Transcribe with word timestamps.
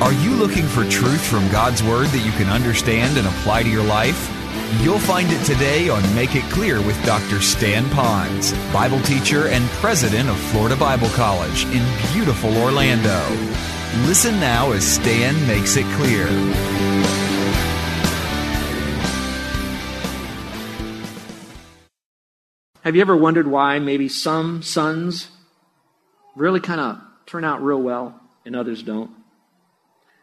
Are 0.00 0.14
you 0.14 0.30
looking 0.30 0.66
for 0.66 0.88
truth 0.88 1.22
from 1.22 1.46
God's 1.50 1.82
Word 1.82 2.06
that 2.06 2.24
you 2.24 2.32
can 2.32 2.48
understand 2.48 3.18
and 3.18 3.26
apply 3.26 3.64
to 3.64 3.68
your 3.68 3.84
life? 3.84 4.30
You'll 4.80 4.98
find 4.98 5.30
it 5.30 5.44
today 5.44 5.90
on 5.90 6.02
Make 6.14 6.34
It 6.34 6.44
Clear 6.44 6.80
with 6.80 6.96
Dr. 7.04 7.42
Stan 7.42 7.84
Ponz, 7.90 8.54
Bible 8.72 8.98
teacher 9.02 9.48
and 9.48 9.62
president 9.72 10.30
of 10.30 10.38
Florida 10.38 10.74
Bible 10.74 11.10
College 11.10 11.66
in 11.66 11.84
beautiful 12.14 12.56
Orlando. 12.56 13.20
Listen 14.06 14.40
now 14.40 14.72
as 14.72 14.86
Stan 14.86 15.34
makes 15.46 15.76
it 15.76 15.84
clear. 15.96 16.26
Have 22.80 22.96
you 22.96 23.02
ever 23.02 23.14
wondered 23.18 23.48
why 23.48 23.78
maybe 23.80 24.08
some 24.08 24.62
sons 24.62 25.28
really 26.34 26.60
kind 26.60 26.80
of 26.80 27.02
turn 27.26 27.44
out 27.44 27.62
real 27.62 27.82
well 27.82 28.18
and 28.46 28.56
others 28.56 28.82
don't? 28.82 29.19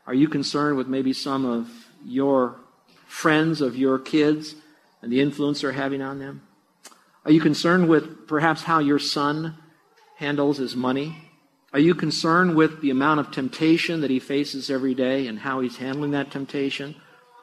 Are 0.07 0.13
you 0.13 0.29
concerned 0.29 0.77
with 0.77 0.87
maybe 0.87 1.11
some 1.11 1.45
of 1.45 1.69
your 2.05 2.55
friends 3.07 3.59
of 3.59 3.75
your 3.75 3.99
kids 3.99 4.55
and 5.01 5.11
the 5.11 5.19
influence 5.19 5.61
they're 5.61 5.73
having 5.73 6.01
on 6.01 6.19
them? 6.19 6.41
Are 7.25 7.31
you 7.31 7.41
concerned 7.41 7.89
with 7.89 8.25
perhaps 8.25 8.63
how 8.63 8.79
your 8.79 8.99
son 8.99 9.55
handles 10.15 10.59
his 10.59 10.77
money? 10.77 11.17
Are 11.73 11.79
you 11.79 11.93
concerned 11.93 12.55
with 12.55 12.79
the 12.79 12.89
amount 12.89 13.19
of 13.19 13.31
temptation 13.31 13.99
that 13.99 14.09
he 14.09 14.19
faces 14.19 14.69
every 14.69 14.95
day 14.95 15.27
and 15.27 15.39
how 15.39 15.59
he's 15.59 15.75
handling 15.75 16.11
that 16.11 16.31
temptation? 16.31 16.95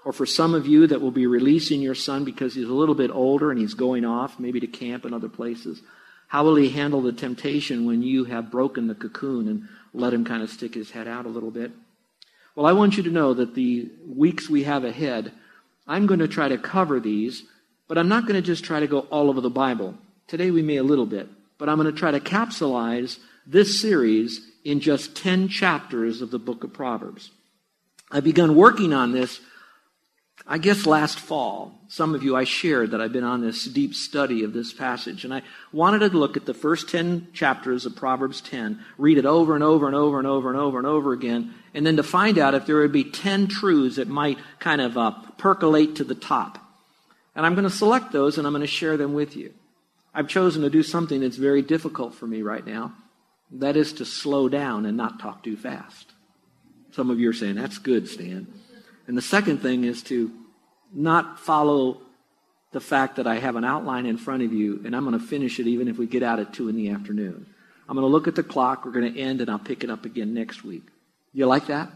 Or 0.07 0.15
for 0.15 0.25
some 0.25 0.55
of 0.55 0.67
you 0.67 0.87
that 0.87 1.03
will 1.03 1.11
be 1.11 1.27
releasing 1.27 1.83
your 1.83 1.95
son 1.95 2.25
because 2.25 2.55
he's 2.55 2.69
a 2.69 2.73
little 2.73 2.95
bit 2.95 3.11
older 3.11 3.51
and 3.51 3.61
he's 3.61 3.75
going 3.75 4.07
off, 4.07 4.41
maybe 4.41 4.59
to 4.61 4.67
camp 4.67 5.05
and 5.05 5.15
other 5.15 5.29
places, 5.29 5.83
how 6.29 6.45
will 6.45 6.57
he 6.57 6.71
handle 6.71 7.03
the 7.03 7.13
temptation 7.13 7.85
when 7.85 8.03
you 8.03 8.25
have 8.25 8.51
broken 8.51 8.87
the 8.87 8.95
cocoon 8.95 9.49
and 9.49 9.69
let 9.93 10.15
him 10.15 10.25
kind 10.25 10.43
of 10.43 10.49
stick 10.49 10.73
his 10.73 10.93
head 10.93 11.07
out 11.07 11.27
a 11.27 11.29
little 11.29 11.51
bit? 11.51 11.71
Well, 12.55 12.67
I 12.67 12.73
want 12.73 12.97
you 12.97 13.03
to 13.05 13.11
know 13.11 13.35
that 13.35 13.55
the 13.55 13.91
weeks 14.07 14.49
we 14.49 14.63
have 14.63 14.85
ahead, 14.85 15.33
I'm 15.89 16.07
going 16.07 16.21
to 16.21 16.29
try 16.29 16.49
to 16.49 16.57
cover 16.57 17.01
these, 17.01 17.43
but 17.89 17.99
I'm 17.99 18.09
not 18.09 18.27
going 18.27 18.41
to 18.41 18.47
just 18.47 18.65
try 18.65 18.79
to 18.79 18.87
go 18.87 19.01
all 19.01 19.29
over 19.29 19.41
the 19.41 19.51
Bible. 19.51 19.95
Today 20.29 20.53
we 20.53 20.63
may 20.63 20.77
a 20.77 20.85
little 20.85 21.07
bit, 21.07 21.29
but 21.59 21.69
I'm 21.69 21.79
going 21.79 21.93
to 21.93 21.99
try 21.99 22.13
to 22.13 22.21
capsulize 22.21 23.19
this 23.45 23.81
series 23.81 24.41
in 24.65 24.79
just 24.79 25.17
10 25.17 25.49
chapters 25.49 26.23
of 26.23 26.31
the 26.31 26.39
book 26.39 26.63
of 26.63 26.73
Proverbs. 26.73 27.33
I've 28.11 28.25
begun 28.25 28.55
working 28.55 28.93
on 28.93 29.11
this 29.11 29.41
I 30.47 30.59
guess 30.59 30.85
last 30.85 31.19
fall, 31.19 31.73
some 31.89 32.15
of 32.15 32.23
you 32.23 32.37
I 32.37 32.45
shared 32.45 32.91
that 32.91 33.01
I've 33.01 33.15
been 33.15 33.25
on 33.25 33.41
this 33.41 33.65
deep 33.65 33.95
study 33.95 34.45
of 34.45 34.53
this 34.53 34.75
passage, 34.75 35.25
and 35.25 35.33
I 35.33 35.41
wanted 35.73 36.01
to 36.01 36.19
look 36.19 36.37
at 36.37 36.45
the 36.45 36.53
first 36.53 36.91
10 36.91 37.29
chapters 37.33 37.87
of 37.87 37.97
Proverbs 37.97 38.43
10, 38.43 38.79
read 38.99 39.17
it 39.17 39.25
over 39.25 39.55
and 39.55 39.65
over 39.65 39.87
and 39.87 39.97
over 39.97 40.19
and 40.19 40.29
over 40.29 40.51
and 40.51 40.59
over 40.59 40.77
and 40.77 40.87
over 40.87 41.15
again, 41.15 41.55
and 41.73 41.87
then 41.87 41.97
to 41.97 42.03
find 42.03 42.39
out 42.39 42.55
if 42.55 42.67
there 42.67 42.77
would 42.77 42.93
be 42.93 43.05
10 43.05 43.47
truths 43.49 43.97
that 43.97 44.07
might 44.07 44.39
kind 44.59 44.83
of 44.83 44.99
uh, 44.99 45.13
percolate 45.39 45.97
to 45.97 46.05
the 46.05 46.15
top. 46.15 46.59
And 47.35 47.47
I'm 47.47 47.55
going 47.55 47.69
to 47.69 47.71
select 47.71 48.13
those 48.13 48.37
and 48.37 48.47
I'm 48.47 48.53
going 48.53 48.61
to 48.61 48.67
share 48.67 48.99
them 48.99 49.15
with 49.15 49.37
you. 49.37 49.55
I've 50.15 50.29
chosen 50.29 50.63
to 50.63 50.71
do 50.71 50.83
something 50.83 51.23
that's 51.23 51.37
very 51.37 51.63
difficult 51.63 52.15
for 52.15 52.27
me 52.27 52.43
right 52.43 52.65
now. 52.65 52.93
That 53.51 53.77
is 53.77 53.95
to 53.95 54.05
slow 54.05 54.49
down 54.49 54.87
and 54.87 54.97
not 54.97 55.21
talk 55.21 55.43
too 55.43 55.57
fast. 55.57 56.13
Some 56.93 57.11
of 57.11 57.19
you 57.19 57.31
are 57.31 57.35
saying, 57.35 57.57
that's 57.57 57.79
good, 57.79 58.09
Stan. 58.09 58.47
And 59.07 59.17
the 59.17 59.23
second 59.23 59.59
thing 59.59 59.85
is 59.85 60.03
to 60.05 60.33
not 60.93 61.39
follow 61.41 62.01
the 62.73 62.81
fact 62.81 63.17
that 63.17 63.27
I 63.27 63.37
have 63.37 63.57
an 63.57 63.65
outline 63.65 64.07
in 64.07 64.17
front 64.17 64.43
of 64.43 64.53
you 64.53 64.81
and 64.85 64.95
I'm 64.95 65.05
going 65.05 65.19
to 65.19 65.25
finish 65.25 65.61
it 65.61 65.67
even 65.67 65.89
if 65.89 65.97
we 65.97 66.07
get 66.07 66.23
out 66.23 66.41
at 66.41 66.53
2 66.53 66.69
in 66.69 66.77
the 66.77 66.91
afternoon. 66.91 67.47
I'm 67.89 67.97
going 67.97 68.07
to 68.07 68.11
look 68.11 68.27
at 68.27 68.35
the 68.35 68.43
clock. 68.43 68.85
We're 68.85 68.93
going 68.93 69.13
to 69.13 69.21
end 69.21 69.41
and 69.41 69.51
I'll 69.51 69.59
pick 69.59 69.85
it 69.85 69.91
up 69.91 70.05
again 70.05 70.35
next 70.35 70.65
week. 70.65 70.83
You 71.33 71.47
like 71.47 71.67
that? 71.67 71.91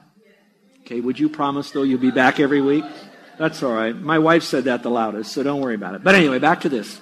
Okay, 0.83 1.01
would 1.01 1.19
you 1.19 1.29
promise 1.29 1.71
though 1.71 1.83
you'll 1.83 1.99
be 2.01 2.11
back 2.11 2.41
every 2.41 2.61
week? 2.61 2.85
That's 3.39 3.63
all 3.63 3.73
right. 3.73 3.95
My 3.95 4.19
wife 4.19 4.43
said 4.43 4.65
that 4.65 4.83
the 4.83 4.91
loudest, 4.91 5.33
so 5.33 5.43
don't 5.43 5.61
worry 5.61 5.75
about 5.75 5.95
it. 5.95 6.03
But 6.03 6.15
anyway, 6.15 6.39
back 6.39 6.63
to 6.63 6.69
this. 6.69 7.01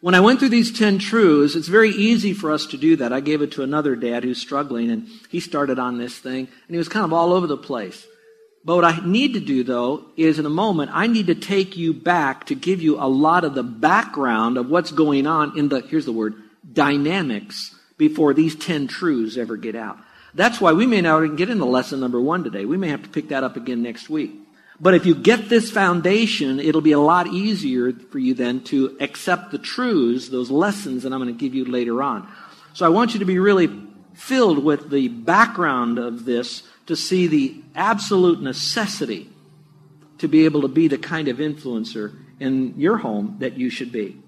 When 0.00 0.14
I 0.14 0.20
went 0.20 0.38
through 0.38 0.48
these 0.48 0.72
10 0.72 0.98
truths, 0.98 1.54
it's 1.54 1.68
very 1.68 1.90
easy 1.90 2.32
for 2.32 2.50
us 2.50 2.64
to 2.66 2.78
do 2.78 2.96
that. 2.96 3.12
I 3.12 3.20
gave 3.20 3.42
it 3.42 3.52
to 3.52 3.62
another 3.62 3.94
dad 3.94 4.24
who's 4.24 4.38
struggling 4.38 4.90
and 4.90 5.06
he 5.28 5.40
started 5.40 5.78
on 5.78 5.98
this 5.98 6.18
thing 6.18 6.46
and 6.46 6.70
he 6.70 6.78
was 6.78 6.88
kind 6.88 7.04
of 7.04 7.12
all 7.12 7.32
over 7.32 7.46
the 7.46 7.56
place. 7.56 8.06
But 8.64 8.76
what 8.76 8.84
I 8.84 9.00
need 9.04 9.34
to 9.34 9.40
do, 9.40 9.64
though, 9.64 10.04
is 10.16 10.38
in 10.38 10.44
a 10.44 10.50
moment, 10.50 10.90
I 10.92 11.06
need 11.06 11.28
to 11.28 11.34
take 11.34 11.76
you 11.76 11.94
back 11.94 12.46
to 12.46 12.54
give 12.54 12.82
you 12.82 13.00
a 13.00 13.08
lot 13.08 13.44
of 13.44 13.54
the 13.54 13.62
background 13.62 14.58
of 14.58 14.68
what's 14.68 14.92
going 14.92 15.26
on 15.26 15.58
in 15.58 15.70
the, 15.70 15.80
here's 15.80 16.04
the 16.04 16.12
word, 16.12 16.34
dynamics 16.70 17.74
before 17.96 18.34
these 18.34 18.54
10 18.54 18.86
truths 18.86 19.38
ever 19.38 19.56
get 19.56 19.74
out. 19.74 19.98
That's 20.34 20.60
why 20.60 20.74
we 20.74 20.86
may 20.86 21.00
not 21.00 21.24
even 21.24 21.36
get 21.36 21.50
into 21.50 21.64
lesson 21.64 22.00
number 22.00 22.20
one 22.20 22.44
today. 22.44 22.64
We 22.64 22.76
may 22.76 22.88
have 22.88 23.02
to 23.02 23.08
pick 23.08 23.28
that 23.30 23.44
up 23.44 23.56
again 23.56 23.82
next 23.82 24.10
week. 24.10 24.32
But 24.78 24.94
if 24.94 25.04
you 25.04 25.14
get 25.14 25.48
this 25.48 25.70
foundation, 25.70 26.60
it'll 26.60 26.80
be 26.80 26.92
a 26.92 27.00
lot 27.00 27.26
easier 27.26 27.92
for 27.92 28.18
you 28.18 28.34
then 28.34 28.62
to 28.64 28.96
accept 29.00 29.50
the 29.50 29.58
truths, 29.58 30.28
those 30.28 30.50
lessons 30.50 31.02
that 31.02 31.12
I'm 31.12 31.20
going 31.20 31.34
to 31.34 31.38
give 31.38 31.54
you 31.54 31.66
later 31.66 32.02
on. 32.02 32.28
So 32.72 32.86
I 32.86 32.88
want 32.88 33.12
you 33.12 33.20
to 33.20 33.26
be 33.26 33.38
really 33.38 33.68
filled 34.14 34.64
with 34.64 34.90
the 34.90 35.08
background 35.08 35.98
of 35.98 36.24
this 36.24 36.62
to 36.86 36.96
see 36.96 37.26
the 37.26 37.62
absolute 37.74 38.42
necessity 38.42 39.30
to 40.18 40.28
be 40.28 40.44
able 40.44 40.62
to 40.62 40.68
be 40.68 40.88
the 40.88 40.98
kind 40.98 41.28
of 41.28 41.38
influencer 41.38 42.16
in 42.38 42.74
your 42.78 42.98
home 42.98 43.36
that 43.38 43.56
you 43.56 43.70
should 43.70 43.92
be. 43.92 44.20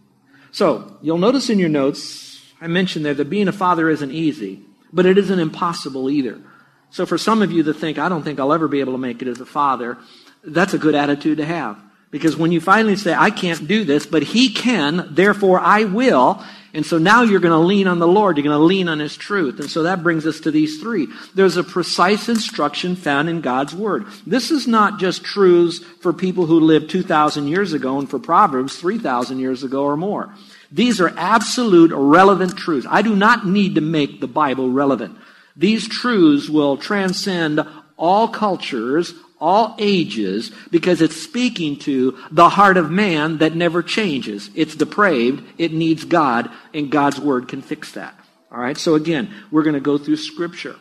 So, 0.51 0.99
you'll 1.01 1.19
notice 1.19 1.49
in 1.49 1.59
your 1.59 1.69
notes, 1.69 2.43
I 2.61 2.67
mentioned 2.67 3.05
there 3.05 3.15
that 3.15 3.31
being 3.31 3.49
a 3.49 3.53
father 3.53 3.89
isn't 3.89 4.11
easy, 4.11 4.61
but 4.93 5.07
it 5.07 5.17
isn't 5.17 5.39
impossible 5.39 6.11
either. 6.11 6.39
So, 6.91 7.07
for 7.07 7.17
some 7.17 7.41
of 7.41 7.51
you 7.51 7.63
that 7.65 7.75
think, 7.75 7.99
I 7.99 8.09
don't 8.09 8.23
think 8.23 8.39
I'll 8.39 8.53
ever 8.53 8.69
be 8.69 8.81
able 8.81 8.93
to 8.93 8.99
make 8.99 9.23
it 9.23 9.29
as 9.29 9.41
a 9.41 9.47
father, 9.47 9.97
that's 10.45 10.75
a 10.75 10.79
good 10.79 10.95
attitude 10.95 11.39
to 11.39 11.45
have. 11.45 11.83
Because 12.11 12.37
when 12.37 12.53
you 12.53 12.61
finally 12.61 12.97
say, 12.97 13.15
I 13.15 13.31
can't 13.31 13.67
do 13.67 13.85
this, 13.85 14.05
but 14.05 14.23
he 14.23 14.51
can, 14.51 15.09
therefore 15.11 15.59
I 15.59 15.85
will, 15.85 16.45
and 16.75 16.87
so 16.87 16.97
now 16.97 17.23
you're 17.23 17.41
going 17.41 17.53
to 17.53 17.59
lean 17.67 17.87
on 17.87 17.99
the 17.99 18.09
Lord. 18.09 18.37
You're 18.37 18.45
going 18.45 18.59
to 18.59 18.65
lean 18.65 18.89
on 18.89 18.99
His 18.99 19.17
truth. 19.17 19.61
And 19.61 19.71
so 19.71 19.83
that 19.83 20.03
brings 20.03 20.27
us 20.27 20.41
to 20.41 20.51
these 20.51 20.81
three. 20.81 21.07
There's 21.35 21.59
a 21.59 21.65
precise 21.65 22.31
instruction 22.31 22.97
found 22.97 23.29
in 23.29 23.43
God's 23.43 23.75
Word. 23.75 24.07
This 24.27 24.51
is 24.51 24.67
not 24.67 24.99
just 24.99 25.23
truths 25.23 25.81
for 26.01 26.15
people 26.15 26.47
who 26.47 26.61
lived 26.61 26.89
2,000 26.89 27.47
years 27.47 27.75
ago 27.75 27.99
and 27.99 28.09
for 28.09 28.19
Proverbs 28.19 28.77
3,000 28.77 29.39
years 29.39 29.63
ago 29.63 29.85
or 29.85 29.99
more. 29.99 30.35
These 30.71 30.99
are 31.03 31.13
absolute 31.19 31.93
relevant 31.95 32.57
truths. 32.57 32.87
I 32.89 33.03
do 33.03 33.15
not 33.15 33.47
need 33.47 33.75
to 33.75 33.83
make 33.83 34.21
the 34.21 34.27
Bible 34.27 34.71
relevant. 34.71 35.19
These 35.55 35.87
truths 35.89 36.49
will 36.49 36.79
transcend 36.79 37.61
all 37.99 38.29
cultures, 38.29 39.13
all 39.43 39.75
ages, 39.79 40.53
because 40.71 41.03
it's 41.03 41.21
speaking 41.21 41.77
to 41.81 42.17
the 42.31 42.49
heart 42.49 42.77
of 42.77 42.91
man 42.91 43.39
that 43.39 43.57
never 43.57 43.83
changes. 43.83 44.49
It's 44.55 44.77
depraved, 44.77 45.45
it 45.59 45.73
needs 45.73 46.05
God, 46.05 46.49
and 46.73 46.91
God's 46.91 47.19
Word 47.19 47.49
can 47.49 47.61
fix 47.61 47.93
that. 47.93 48.15
All 48.53 48.61
right, 48.61 48.79
so 48.79 48.95
again, 48.95 49.35
we're 49.51 49.65
going 49.65 49.75
to 49.75 49.81
go 49.81 49.99
through 49.99 50.17
Scripture. 50.17 50.77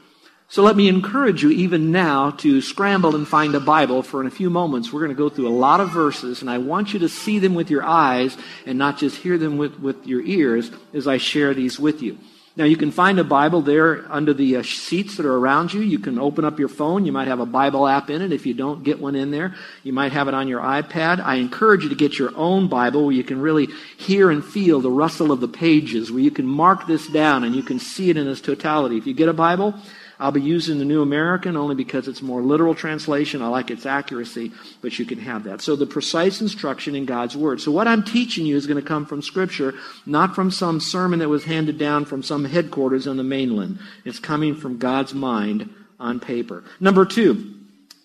So 0.47 0.63
let 0.63 0.75
me 0.75 0.89
encourage 0.89 1.43
you 1.43 1.49
even 1.49 1.91
now 1.91 2.31
to 2.31 2.61
scramble 2.61 3.15
and 3.15 3.25
find 3.25 3.55
a 3.55 3.61
Bible 3.61 4.03
for 4.03 4.19
in 4.19 4.27
a 4.27 4.31
few 4.31 4.49
moments. 4.49 4.91
We're 4.91 4.99
going 4.99 5.15
to 5.15 5.15
go 5.15 5.29
through 5.29 5.47
a 5.47 5.49
lot 5.49 5.79
of 5.79 5.91
verses, 5.91 6.41
and 6.41 6.49
I 6.49 6.57
want 6.57 6.93
you 6.93 6.99
to 6.99 7.09
see 7.09 7.39
them 7.39 7.55
with 7.55 7.71
your 7.71 7.83
eyes 7.83 8.37
and 8.65 8.77
not 8.77 8.97
just 8.97 9.15
hear 9.15 9.37
them 9.37 9.57
with, 9.57 9.79
with 9.79 10.05
your 10.05 10.21
ears 10.21 10.69
as 10.93 11.07
I 11.07 11.17
share 11.17 11.53
these 11.53 11.79
with 11.79 12.01
you. 12.01 12.17
Now, 12.57 12.65
you 12.65 12.75
can 12.75 12.91
find 12.91 13.17
a 13.17 13.23
Bible 13.23 13.61
there 13.61 14.05
under 14.11 14.33
the 14.33 14.57
uh, 14.57 14.63
seats 14.63 15.15
that 15.15 15.25
are 15.25 15.37
around 15.37 15.73
you. 15.73 15.79
You 15.79 15.99
can 15.99 16.19
open 16.19 16.43
up 16.43 16.59
your 16.59 16.67
phone. 16.67 17.05
You 17.05 17.13
might 17.13 17.29
have 17.29 17.39
a 17.39 17.45
Bible 17.45 17.87
app 17.87 18.09
in 18.09 18.21
it. 18.21 18.33
If 18.33 18.45
you 18.45 18.53
don't 18.53 18.83
get 18.83 18.99
one 18.99 19.15
in 19.15 19.31
there, 19.31 19.55
you 19.83 19.93
might 19.93 20.11
have 20.11 20.27
it 20.27 20.33
on 20.33 20.49
your 20.49 20.59
iPad. 20.59 21.21
I 21.23 21.35
encourage 21.35 21.83
you 21.83 21.89
to 21.89 21.95
get 21.95 22.19
your 22.19 22.35
own 22.35 22.67
Bible 22.67 23.05
where 23.05 23.15
you 23.15 23.23
can 23.23 23.39
really 23.39 23.69
hear 23.95 24.29
and 24.29 24.43
feel 24.43 24.81
the 24.81 24.91
rustle 24.91 25.31
of 25.31 25.39
the 25.39 25.47
pages, 25.47 26.11
where 26.11 26.19
you 26.19 26.29
can 26.29 26.45
mark 26.45 26.87
this 26.87 27.07
down 27.07 27.45
and 27.45 27.55
you 27.55 27.63
can 27.63 27.79
see 27.79 28.09
it 28.09 28.17
in 28.17 28.27
its 28.27 28.41
totality. 28.41 28.97
If 28.97 29.07
you 29.07 29.13
get 29.13 29.29
a 29.29 29.33
Bible, 29.33 29.73
I'll 30.21 30.31
be 30.31 30.39
using 30.39 30.77
the 30.77 30.85
New 30.85 31.01
American 31.01 31.57
only 31.57 31.73
because 31.73 32.07
it's 32.07 32.21
more 32.21 32.43
literal 32.43 32.75
translation. 32.75 33.41
I 33.41 33.47
like 33.47 33.71
its 33.71 33.87
accuracy, 33.87 34.51
but 34.79 34.99
you 34.99 35.03
can 35.03 35.17
have 35.17 35.45
that. 35.45 35.61
So 35.61 35.75
the 35.75 35.87
precise 35.87 36.41
instruction 36.41 36.93
in 36.93 37.05
God's 37.05 37.35
Word. 37.35 37.59
So 37.59 37.71
what 37.71 37.87
I'm 37.87 38.03
teaching 38.03 38.45
you 38.45 38.55
is 38.55 38.67
going 38.67 38.79
to 38.79 38.87
come 38.87 39.07
from 39.07 39.23
Scripture, 39.23 39.73
not 40.05 40.35
from 40.35 40.51
some 40.51 40.79
sermon 40.79 41.17
that 41.19 41.29
was 41.29 41.45
handed 41.45 41.79
down 41.79 42.05
from 42.05 42.21
some 42.21 42.45
headquarters 42.45 43.07
on 43.07 43.17
the 43.17 43.23
mainland. 43.23 43.79
It's 44.05 44.19
coming 44.19 44.55
from 44.55 44.77
God's 44.77 45.15
mind 45.15 45.73
on 45.99 46.19
paper. 46.19 46.63
Number 46.79 47.03
two, 47.03 47.55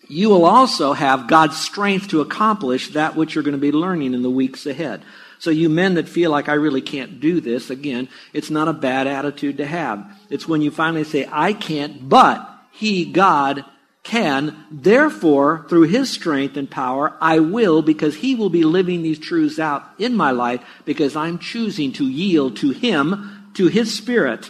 you 0.07 0.29
will 0.29 0.45
also 0.45 0.93
have 0.93 1.27
God's 1.27 1.57
strength 1.57 2.07
to 2.07 2.21
accomplish 2.21 2.93
that 2.93 3.15
which 3.15 3.35
you're 3.35 3.43
going 3.43 3.51
to 3.51 3.59
be 3.59 3.71
learning 3.71 4.15
in 4.15 4.23
the 4.23 4.31
weeks 4.31 4.65
ahead. 4.65 5.03
So 5.39 5.49
you 5.49 5.69
men 5.69 5.95
that 5.95 6.09
feel 6.09 6.31
like 6.31 6.49
I 6.49 6.53
really 6.53 6.81
can't 6.81 7.19
do 7.19 7.39
this, 7.39 7.69
again, 7.69 8.09
it's 8.33 8.49
not 8.49 8.67
a 8.67 8.73
bad 8.73 9.07
attitude 9.07 9.57
to 9.57 9.65
have. 9.65 10.05
It's 10.29 10.47
when 10.47 10.61
you 10.61 10.71
finally 10.71 11.03
say, 11.03 11.27
I 11.31 11.53
can't, 11.53 12.09
but 12.09 12.49
He, 12.71 13.05
God, 13.05 13.65
can. 14.03 14.65
Therefore, 14.71 15.65
through 15.69 15.83
His 15.83 16.09
strength 16.09 16.57
and 16.57 16.69
power, 16.69 17.15
I 17.21 17.39
will 17.39 17.81
because 17.81 18.15
He 18.15 18.35
will 18.35 18.49
be 18.49 18.63
living 18.63 19.03
these 19.03 19.19
truths 19.19 19.59
out 19.59 19.83
in 19.99 20.15
my 20.15 20.31
life 20.31 20.61
because 20.85 21.15
I'm 21.15 21.39
choosing 21.39 21.91
to 21.93 22.05
yield 22.05 22.57
to 22.57 22.71
Him, 22.71 23.51
to 23.55 23.67
His 23.67 23.93
Spirit, 23.93 24.49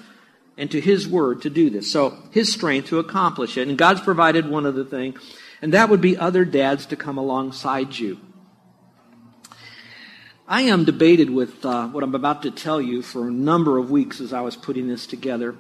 and 0.58 0.72
to 0.72 0.80
His 0.80 1.08
Word 1.08 1.42
to 1.42 1.50
do 1.50 1.70
this. 1.70 1.92
So 1.92 2.18
His 2.32 2.54
strength 2.54 2.90
to 2.90 3.00
accomplish 3.00 3.58
it. 3.58 3.68
And 3.68 3.78
God's 3.78 4.02
provided 4.02 4.48
one 4.48 4.66
other 4.66 4.86
thing, 4.86 5.18
and 5.62 5.74
that 5.74 5.90
would 5.90 6.02
be 6.02 6.16
other 6.16 6.46
dads 6.46 6.86
to 6.88 6.96
come 6.96 7.18
alongside 7.18 7.98
you. 7.98 8.20
I 10.50 10.62
am 10.62 10.86
debated 10.86 11.30
with 11.30 11.66
uh, 11.66 11.90
what 11.90 12.06
I'm 12.06 12.16
about 12.16 12.44
to 12.44 12.52
tell 12.52 12.80
you 12.80 13.02
for 13.02 13.28
a 13.28 13.32
number 13.32 13.78
of 13.78 13.92
weeks 13.92 14.22
as 14.22 14.32
I 14.32 14.40
was 14.40 14.56
putting 14.56 14.88
this 14.88 15.06
together. 15.06 15.58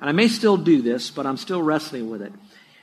And 0.00 0.08
I 0.08 0.12
may 0.12 0.28
still 0.28 0.56
do 0.56 0.80
this, 0.80 1.10
but 1.10 1.26
I'm 1.26 1.36
still 1.36 1.62
wrestling 1.62 2.08
with 2.08 2.22
it. 2.22 2.32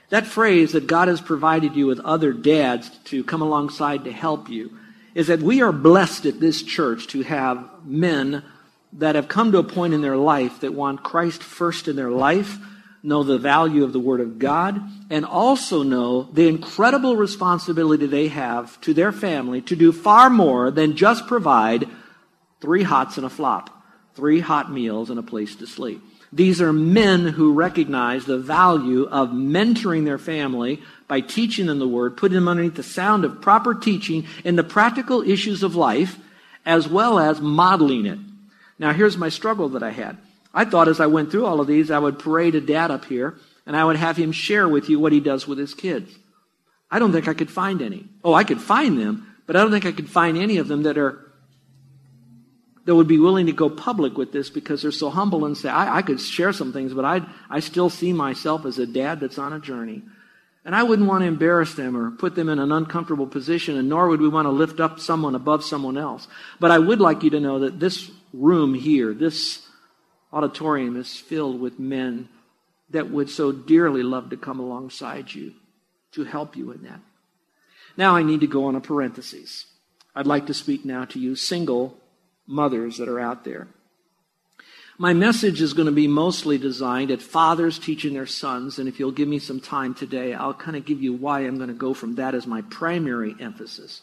That 0.09 0.27
phrase 0.27 0.73
that 0.73 0.85
God 0.85 1.07
has 1.07 1.21
provided 1.21 1.75
you 1.75 1.87
with 1.87 1.99
other 2.01 2.33
dads 2.33 2.91
to 3.05 3.23
come 3.23 3.41
alongside 3.41 4.03
to 4.03 4.11
help 4.11 4.47
you 4.47 4.77
is 5.15 5.25
that 5.25 5.41
we 5.41 5.63
are 5.63 5.71
blessed 5.71 6.27
at 6.27 6.39
this 6.39 6.61
church 6.61 7.07
to 7.07 7.23
have 7.23 7.67
men 7.83 8.43
that 8.93 9.15
have 9.15 9.27
come 9.27 9.51
to 9.53 9.57
a 9.57 9.63
point 9.63 9.95
in 9.95 10.03
their 10.03 10.17
life 10.17 10.59
that 10.59 10.75
want 10.75 11.01
Christ 11.01 11.41
first 11.41 11.87
in 11.87 11.95
their 11.95 12.11
life 12.11 12.59
know 13.03 13.21
the 13.21 13.37
value 13.37 13.83
of 13.83 13.91
the 13.91 13.99
Word 13.99 14.21
of 14.21 14.39
God, 14.39 14.81
and 15.09 15.25
also 15.25 15.83
know 15.83 16.23
the 16.23 16.47
incredible 16.47 17.17
responsibility 17.17 18.05
they 18.05 18.29
have 18.29 18.79
to 18.81 18.93
their 18.93 19.11
family 19.11 19.61
to 19.63 19.75
do 19.75 19.91
far 19.91 20.29
more 20.29 20.71
than 20.71 20.95
just 20.95 21.27
provide 21.27 21.87
three 22.61 22.83
hots 22.83 23.17
and 23.17 23.25
a 23.25 23.29
flop, 23.29 23.69
three 24.15 24.39
hot 24.39 24.71
meals 24.71 25.09
and 25.09 25.19
a 25.19 25.23
place 25.23 25.55
to 25.57 25.67
sleep. 25.67 26.01
These 26.31 26.61
are 26.61 26.73
men 26.73 27.27
who 27.27 27.53
recognize 27.53 28.25
the 28.25 28.39
value 28.39 29.03
of 29.03 29.29
mentoring 29.29 30.05
their 30.05 30.17
family 30.17 30.81
by 31.07 31.19
teaching 31.19 31.67
them 31.67 31.77
the 31.77 31.87
Word, 31.87 32.17
putting 32.17 32.35
them 32.35 32.47
underneath 32.47 32.75
the 32.75 32.83
sound 32.83 33.25
of 33.25 33.41
proper 33.41 33.75
teaching 33.75 34.25
in 34.43 34.55
the 34.55 34.63
practical 34.63 35.21
issues 35.21 35.61
of 35.61 35.75
life, 35.75 36.17
as 36.65 36.87
well 36.87 37.19
as 37.19 37.41
modeling 37.41 38.05
it. 38.05 38.17
Now, 38.79 38.93
here's 38.93 39.17
my 39.17 39.29
struggle 39.29 39.69
that 39.69 39.83
I 39.83 39.91
had. 39.91 40.17
I 40.53 40.65
thought 40.65 40.87
as 40.87 40.99
I 40.99 41.07
went 41.07 41.31
through 41.31 41.45
all 41.45 41.59
of 41.59 41.67
these, 41.67 41.89
I 41.89 41.99
would 41.99 42.19
parade 42.19 42.55
a 42.55 42.61
dad 42.61 42.91
up 42.91 43.05
here 43.05 43.37
and 43.65 43.75
I 43.75 43.83
would 43.83 43.95
have 43.95 44.17
him 44.17 44.31
share 44.31 44.67
with 44.67 44.89
you 44.89 44.99
what 44.99 45.11
he 45.11 45.19
does 45.19 45.47
with 45.47 45.57
his 45.57 45.73
kids. 45.73 46.13
I 46.91 46.99
don't 46.99 47.11
think 47.11 47.27
I 47.27 47.33
could 47.33 47.49
find 47.49 47.81
any. 47.81 48.05
Oh, 48.23 48.33
I 48.33 48.43
could 48.43 48.61
find 48.61 48.99
them, 48.99 49.33
but 49.47 49.55
I 49.55 49.61
don't 49.61 49.71
think 49.71 49.85
I 49.85 49.91
could 49.91 50.09
find 50.09 50.37
any 50.37 50.57
of 50.57 50.67
them 50.67 50.83
that 50.83 50.97
are 50.97 51.19
that 52.85 52.93
would 52.93 53.07
be 53.07 53.17
willing 53.17 53.45
to 53.45 53.53
go 53.53 53.69
public 53.69 54.17
with 54.17 54.33
this 54.33 54.49
because 54.49 54.81
they're 54.81 54.91
so 54.91 55.09
humble 55.09 55.45
and 55.45 55.57
say, 55.57 55.69
I, 55.69 55.99
I 55.99 56.01
could 56.01 56.19
share 56.19 56.51
some 56.51 56.73
things, 56.73 56.93
but 56.93 57.05
I 57.05 57.21
I 57.49 57.61
still 57.61 57.89
see 57.89 58.13
myself 58.13 58.65
as 58.65 58.77
a 58.77 58.85
dad 58.85 59.19
that's 59.21 59.39
on 59.39 59.53
a 59.53 59.59
journey. 59.59 60.03
And 60.65 60.75
I 60.75 60.83
wouldn't 60.83 61.09
want 61.09 61.23
to 61.23 61.27
embarrass 61.27 61.73
them 61.73 61.97
or 61.97 62.11
put 62.11 62.35
them 62.35 62.47
in 62.47 62.59
an 62.59 62.71
uncomfortable 62.71 63.27
position, 63.27 63.77
and 63.77 63.89
nor 63.89 64.07
would 64.07 64.21
we 64.21 64.29
want 64.29 64.45
to 64.45 64.51
lift 64.51 64.79
up 64.79 64.99
someone 64.99 65.35
above 65.35 65.63
someone 65.63 65.97
else. 65.97 66.27
But 66.59 66.71
I 66.71 66.79
would 66.79 67.01
like 67.01 67.23
you 67.23 67.31
to 67.31 67.39
know 67.39 67.59
that 67.59 67.79
this 67.79 68.11
room 68.31 68.73
here, 68.73 69.13
this 69.13 69.65
auditorium 70.33 70.97
is 70.97 71.15
filled 71.15 71.61
with 71.61 71.79
men 71.79 72.27
that 72.89 73.09
would 73.09 73.29
so 73.29 73.51
dearly 73.51 74.03
love 74.03 74.31
to 74.31 74.37
come 74.37 74.59
alongside 74.59 75.33
you 75.33 75.53
to 76.11 76.23
help 76.23 76.57
you 76.57 76.71
in 76.71 76.83
that. 76.83 76.99
Now 77.95 78.15
I 78.15 78.23
need 78.23 78.41
to 78.41 78.47
go 78.47 78.65
on 78.65 78.75
a 78.75 78.81
parenthesis. 78.81 79.67
I'd 80.15 80.27
like 80.27 80.47
to 80.47 80.53
speak 80.53 80.83
now 80.83 81.05
to 81.05 81.19
you 81.19 81.35
single 81.35 81.97
mothers 82.47 82.97
that 82.97 83.07
are 83.07 83.19
out 83.19 83.45
there. 83.45 83.67
My 84.97 85.13
message 85.13 85.59
is 85.59 85.73
going 85.73 85.87
to 85.87 85.91
be 85.91 86.07
mostly 86.07 86.59
designed 86.59 87.09
at 87.09 87.21
fathers 87.21 87.79
teaching 87.79 88.13
their 88.13 88.27
sons, 88.27 88.77
and 88.77 88.87
if 88.87 88.99
you'll 88.99 89.11
give 89.11 89.27
me 89.27 89.39
some 89.39 89.59
time 89.59 89.95
today, 89.95 90.35
I'll 90.35 90.53
kind 90.53 90.77
of 90.77 90.85
give 90.85 91.01
you 91.01 91.13
why 91.13 91.41
I'm 91.41 91.57
going 91.57 91.69
to 91.69 91.73
go 91.73 91.95
from 91.95 92.15
that 92.15 92.35
as 92.35 92.45
my 92.45 92.61
primary 92.63 93.35
emphasis. 93.39 94.01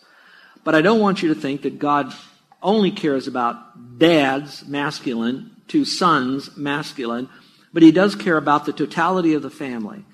But 0.65 0.75
I 0.75 0.83
don't 0.83 1.01
want 1.01 1.23
you 1.23 1.33
to 1.33 1.41
think 1.41 1.63
that 1.63 1.79
God 1.79 2.13
only 2.61 2.91
cares 2.91 3.29
about 3.29 3.99
dads, 3.99 4.67
masculine, 4.67 5.53
to 5.71 5.85
sons, 5.85 6.57
masculine, 6.57 7.29
but 7.73 7.83
he 7.83 7.93
does 7.93 8.15
care 8.15 8.37
about 8.37 8.67
the 8.67 8.73
totality 8.73 9.35
of 9.35 9.43
the 9.43 9.51
family. 9.51 10.05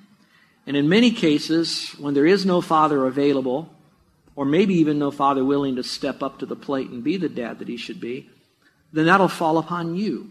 And 0.66 0.76
in 0.76 0.88
many 0.88 1.10
cases, 1.10 1.90
when 1.98 2.14
there 2.14 2.26
is 2.26 2.44
no 2.44 2.60
father 2.60 3.06
available, 3.06 3.72
or 4.34 4.44
maybe 4.44 4.74
even 4.74 4.98
no 4.98 5.10
father 5.10 5.44
willing 5.44 5.76
to 5.76 5.82
step 5.82 6.22
up 6.22 6.38
to 6.40 6.46
the 6.46 6.56
plate 6.56 6.90
and 6.90 7.02
be 7.02 7.16
the 7.16 7.28
dad 7.28 7.58
that 7.60 7.68
he 7.68 7.78
should 7.78 8.00
be, 8.00 8.28
then 8.92 9.06
that'll 9.06 9.28
fall 9.28 9.56
upon 9.56 9.96
you. 9.96 10.30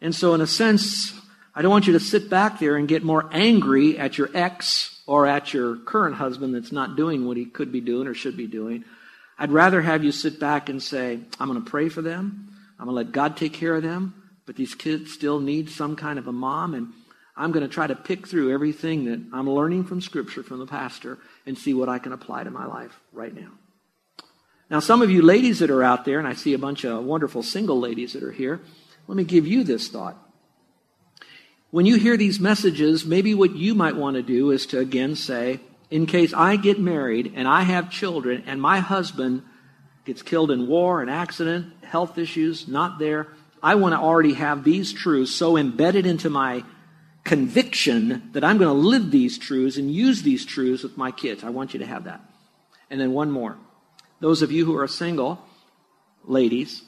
And 0.00 0.14
so, 0.14 0.34
in 0.34 0.40
a 0.40 0.46
sense, 0.46 1.12
I 1.54 1.62
don't 1.62 1.70
want 1.70 1.88
you 1.88 1.94
to 1.94 2.00
sit 2.00 2.30
back 2.30 2.60
there 2.60 2.76
and 2.76 2.86
get 2.86 3.02
more 3.02 3.28
angry 3.32 3.98
at 3.98 4.16
your 4.16 4.30
ex 4.32 5.00
or 5.06 5.26
at 5.26 5.52
your 5.52 5.76
current 5.76 6.14
husband 6.14 6.54
that's 6.54 6.70
not 6.70 6.96
doing 6.96 7.26
what 7.26 7.36
he 7.36 7.46
could 7.46 7.72
be 7.72 7.80
doing 7.80 8.06
or 8.06 8.14
should 8.14 8.36
be 8.36 8.46
doing. 8.46 8.84
I'd 9.38 9.50
rather 9.50 9.82
have 9.82 10.04
you 10.04 10.12
sit 10.12 10.38
back 10.38 10.68
and 10.68 10.82
say, 10.82 11.18
I'm 11.40 11.48
going 11.50 11.62
to 11.62 11.68
pray 11.68 11.88
for 11.88 12.02
them. 12.02 12.52
I'm 12.78 12.86
going 12.86 12.94
to 12.94 13.04
let 13.04 13.12
God 13.12 13.36
take 13.36 13.54
care 13.54 13.74
of 13.74 13.82
them 13.82 14.14
but 14.46 14.56
these 14.56 14.74
kids 14.74 15.12
still 15.12 15.40
need 15.40 15.68
some 15.68 15.96
kind 15.96 16.18
of 16.18 16.26
a 16.26 16.32
mom. 16.32 16.74
And 16.74 16.92
I'm 17.36 17.52
going 17.52 17.66
to 17.66 17.72
try 17.72 17.86
to 17.86 17.94
pick 17.94 18.26
through 18.26 18.54
everything 18.54 19.04
that 19.06 19.20
I'm 19.32 19.50
learning 19.50 19.84
from 19.84 20.00
Scripture 20.00 20.42
from 20.42 20.60
the 20.60 20.66
pastor 20.66 21.18
and 21.44 21.58
see 21.58 21.74
what 21.74 21.88
I 21.88 21.98
can 21.98 22.12
apply 22.12 22.44
to 22.44 22.50
my 22.50 22.64
life 22.64 22.98
right 23.12 23.34
now. 23.34 23.50
Now, 24.70 24.80
some 24.80 25.02
of 25.02 25.10
you 25.10 25.22
ladies 25.22 25.58
that 25.58 25.70
are 25.70 25.82
out 25.82 26.04
there, 26.04 26.18
and 26.18 26.26
I 26.26 26.34
see 26.34 26.54
a 26.54 26.58
bunch 26.58 26.84
of 26.84 27.04
wonderful 27.04 27.42
single 27.42 27.78
ladies 27.78 28.14
that 28.14 28.22
are 28.22 28.32
here, 28.32 28.60
let 29.06 29.16
me 29.16 29.24
give 29.24 29.46
you 29.46 29.62
this 29.62 29.88
thought. 29.88 30.16
When 31.70 31.86
you 31.86 31.96
hear 31.96 32.16
these 32.16 32.40
messages, 32.40 33.04
maybe 33.04 33.34
what 33.34 33.54
you 33.54 33.74
might 33.74 33.96
want 33.96 34.16
to 34.16 34.22
do 34.22 34.50
is 34.50 34.66
to 34.66 34.78
again 34.78 35.14
say, 35.14 35.60
in 35.90 36.06
case 36.06 36.32
I 36.32 36.56
get 36.56 36.80
married 36.80 37.32
and 37.36 37.46
I 37.46 37.62
have 37.62 37.90
children 37.90 38.44
and 38.46 38.60
my 38.60 38.80
husband 38.80 39.42
gets 40.04 40.22
killed 40.22 40.50
in 40.50 40.68
war, 40.68 41.02
an 41.02 41.08
accident, 41.08 41.72
health 41.84 42.18
issues, 42.18 42.66
not 42.66 42.98
there, 42.98 43.28
I 43.66 43.74
want 43.74 43.94
to 43.94 43.98
already 43.98 44.34
have 44.34 44.62
these 44.62 44.92
truths 44.92 45.32
so 45.32 45.56
embedded 45.56 46.06
into 46.06 46.30
my 46.30 46.62
conviction 47.24 48.30
that 48.32 48.44
I'm 48.44 48.58
going 48.58 48.68
to 48.68 48.88
live 48.88 49.10
these 49.10 49.38
truths 49.38 49.76
and 49.76 49.92
use 49.92 50.22
these 50.22 50.46
truths 50.46 50.84
with 50.84 50.96
my 50.96 51.10
kids. 51.10 51.42
I 51.42 51.50
want 51.50 51.74
you 51.74 51.80
to 51.80 51.86
have 51.86 52.04
that. 52.04 52.20
And 52.90 53.00
then 53.00 53.10
one 53.10 53.32
more. 53.32 53.58
Those 54.20 54.42
of 54.42 54.52
you 54.52 54.64
who 54.64 54.76
are 54.76 54.86
single, 54.86 55.40
ladies, 56.22 56.80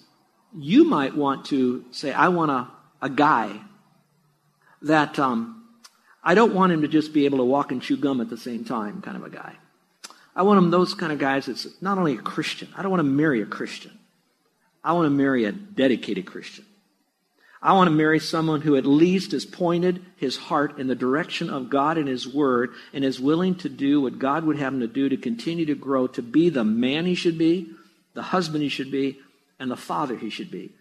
you 0.57 0.85
might 0.85 1.17
want 1.17 1.47
to 1.47 1.85
say, 1.91 2.13
I 2.13 2.29
want 2.29 2.53
a, 2.53 2.69
a 3.03 3.11
guy 3.11 3.61
that 4.83 5.19
um, 5.19 5.65
I 6.23 6.37
don't 6.37 6.55
want 6.55 6.71
him 6.71 6.83
to 6.83 6.89
just 6.89 7.13
be 7.13 7.25
able 7.25 7.39
to 7.39 7.45
walk 7.45 7.73
and 7.73 7.83
chew 7.83 7.97
gum 7.97 8.21
at 8.21 8.31
the 8.31 8.39
same 8.39 8.65
time, 8.65 9.03
kind 9.03 9.17
of 9.17 9.25
a 9.25 9.31
guy. 9.31 9.57
I 10.37 10.43
want 10.43 10.59
him 10.59 10.71
those 10.71 10.95
kind 10.95 11.11
of 11.11 11.19
guys 11.19 11.47
that's 11.47 11.67
not 11.83 11.99
only 11.99 12.15
a 12.15 12.19
Christian, 12.19 12.69
I 12.77 12.83
don't 12.83 12.93
want 12.93 13.01
to 13.01 13.11
marry 13.23 13.43
a 13.43 13.47
Christian. 13.47 13.99
I 14.85 14.93
want 14.93 15.07
to 15.07 15.11
marry 15.11 15.45
a 15.45 15.51
dedicated 15.51 16.25
Christian. 16.25 16.67
I 17.61 17.73
want 17.73 17.89
to 17.89 17.95
marry 17.95 18.21
someone 18.21 18.61
who 18.61 18.77
at 18.77 18.87
least 18.87 19.33
has 19.33 19.45
pointed 19.45 20.05
his 20.17 20.37
heart 20.37 20.79
in 20.79 20.87
the 20.87 20.95
direction 20.95 21.51
of 21.51 21.71
God 21.71 21.99
and 21.99 22.07
His 22.07 22.27
Word 22.27 22.71
and 22.93 23.05
is 23.05 23.19
willing 23.19 23.57
to 23.57 23.69
do 23.69 24.01
what 24.01 24.19
God 24.19 24.45
would 24.45 24.59
have 24.59 24.73
him 24.73 24.81
to 24.81 24.87
do 24.87 25.09
to 25.09 25.17
continue 25.17 25.67
to 25.67 25.75
grow, 25.75 26.07
to 26.09 26.23
be 26.23 26.51
the 26.51 26.65
man 26.65 27.05
he 27.05 27.17
should 27.17 27.37
be, 27.37 27.71
the 28.15 28.23
husband 28.23 28.63
he 28.63 28.69
should 28.69 28.93
be, 28.93 29.19
and 29.59 29.71
the 29.71 29.77
father 29.77 30.17
he 30.17 30.31
should 30.31 30.51
be. 30.51 30.73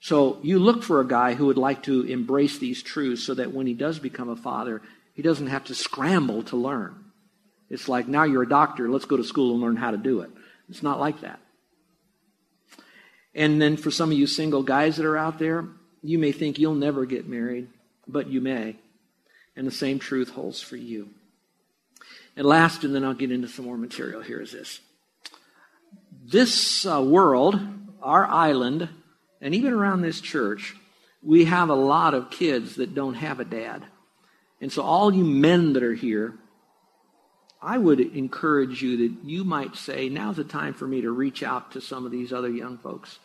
So 0.00 0.38
you 0.42 0.58
look 0.58 0.82
for 0.82 1.00
a 1.00 1.06
guy 1.06 1.34
who 1.34 1.46
would 1.46 1.58
like 1.58 1.82
to 1.84 2.02
embrace 2.02 2.58
these 2.58 2.82
truths 2.82 3.22
so 3.22 3.34
that 3.34 3.52
when 3.52 3.66
he 3.66 3.74
does 3.74 3.98
become 3.98 4.28
a 4.28 4.36
father, 4.36 4.82
he 5.14 5.22
doesn't 5.22 5.48
have 5.48 5.64
to 5.64 5.74
scramble 5.74 6.42
to 6.44 6.56
learn. 6.56 7.04
It's 7.68 7.88
like, 7.88 8.06
now 8.06 8.24
you're 8.24 8.42
a 8.42 8.48
doctor, 8.48 8.88
let's 8.88 9.06
go 9.06 9.16
to 9.16 9.24
school 9.24 9.52
and 9.52 9.60
learn 9.60 9.76
how 9.76 9.90
to 9.90 9.96
do 9.96 10.20
it. 10.20 10.30
It's 10.68 10.82
not 10.82 11.00
like 11.00 11.20
that. 11.22 11.40
And 13.34 13.60
then 13.60 13.76
for 13.76 13.90
some 13.90 14.10
of 14.10 14.16
you 14.16 14.26
single 14.26 14.62
guys 14.62 14.96
that 14.96 15.06
are 15.06 15.16
out 15.16 15.38
there, 15.38 15.66
you 16.08 16.18
may 16.18 16.32
think 16.32 16.58
you'll 16.58 16.74
never 16.74 17.06
get 17.06 17.28
married, 17.28 17.68
but 18.06 18.28
you 18.28 18.40
may. 18.40 18.76
And 19.56 19.66
the 19.66 19.72
same 19.72 19.98
truth 19.98 20.30
holds 20.30 20.60
for 20.60 20.76
you. 20.76 21.08
And 22.36 22.46
last, 22.46 22.84
and 22.84 22.94
then 22.94 23.04
I'll 23.04 23.14
get 23.14 23.32
into 23.32 23.48
some 23.48 23.64
more 23.64 23.78
material 23.78 24.20
here, 24.20 24.40
is 24.40 24.52
this. 24.52 24.80
This 26.24 26.84
uh, 26.84 27.02
world, 27.02 27.58
our 28.02 28.26
island, 28.26 28.88
and 29.40 29.54
even 29.54 29.72
around 29.72 30.02
this 30.02 30.20
church, 30.20 30.74
we 31.22 31.46
have 31.46 31.70
a 31.70 31.74
lot 31.74 32.14
of 32.14 32.30
kids 32.30 32.76
that 32.76 32.94
don't 32.94 33.14
have 33.14 33.40
a 33.40 33.44
dad. 33.44 33.84
And 34.60 34.72
so, 34.72 34.82
all 34.82 35.12
you 35.12 35.24
men 35.24 35.72
that 35.74 35.82
are 35.82 35.94
here, 35.94 36.34
I 37.60 37.78
would 37.78 38.00
encourage 38.00 38.82
you 38.82 38.96
that 38.98 39.24
you 39.24 39.44
might 39.44 39.76
say, 39.76 40.08
now's 40.08 40.36
the 40.36 40.44
time 40.44 40.74
for 40.74 40.86
me 40.86 41.00
to 41.02 41.10
reach 41.10 41.42
out 41.42 41.72
to 41.72 41.80
some 41.80 42.04
of 42.04 42.12
these 42.12 42.32
other 42.32 42.50
young 42.50 42.78
folks. 42.78 43.18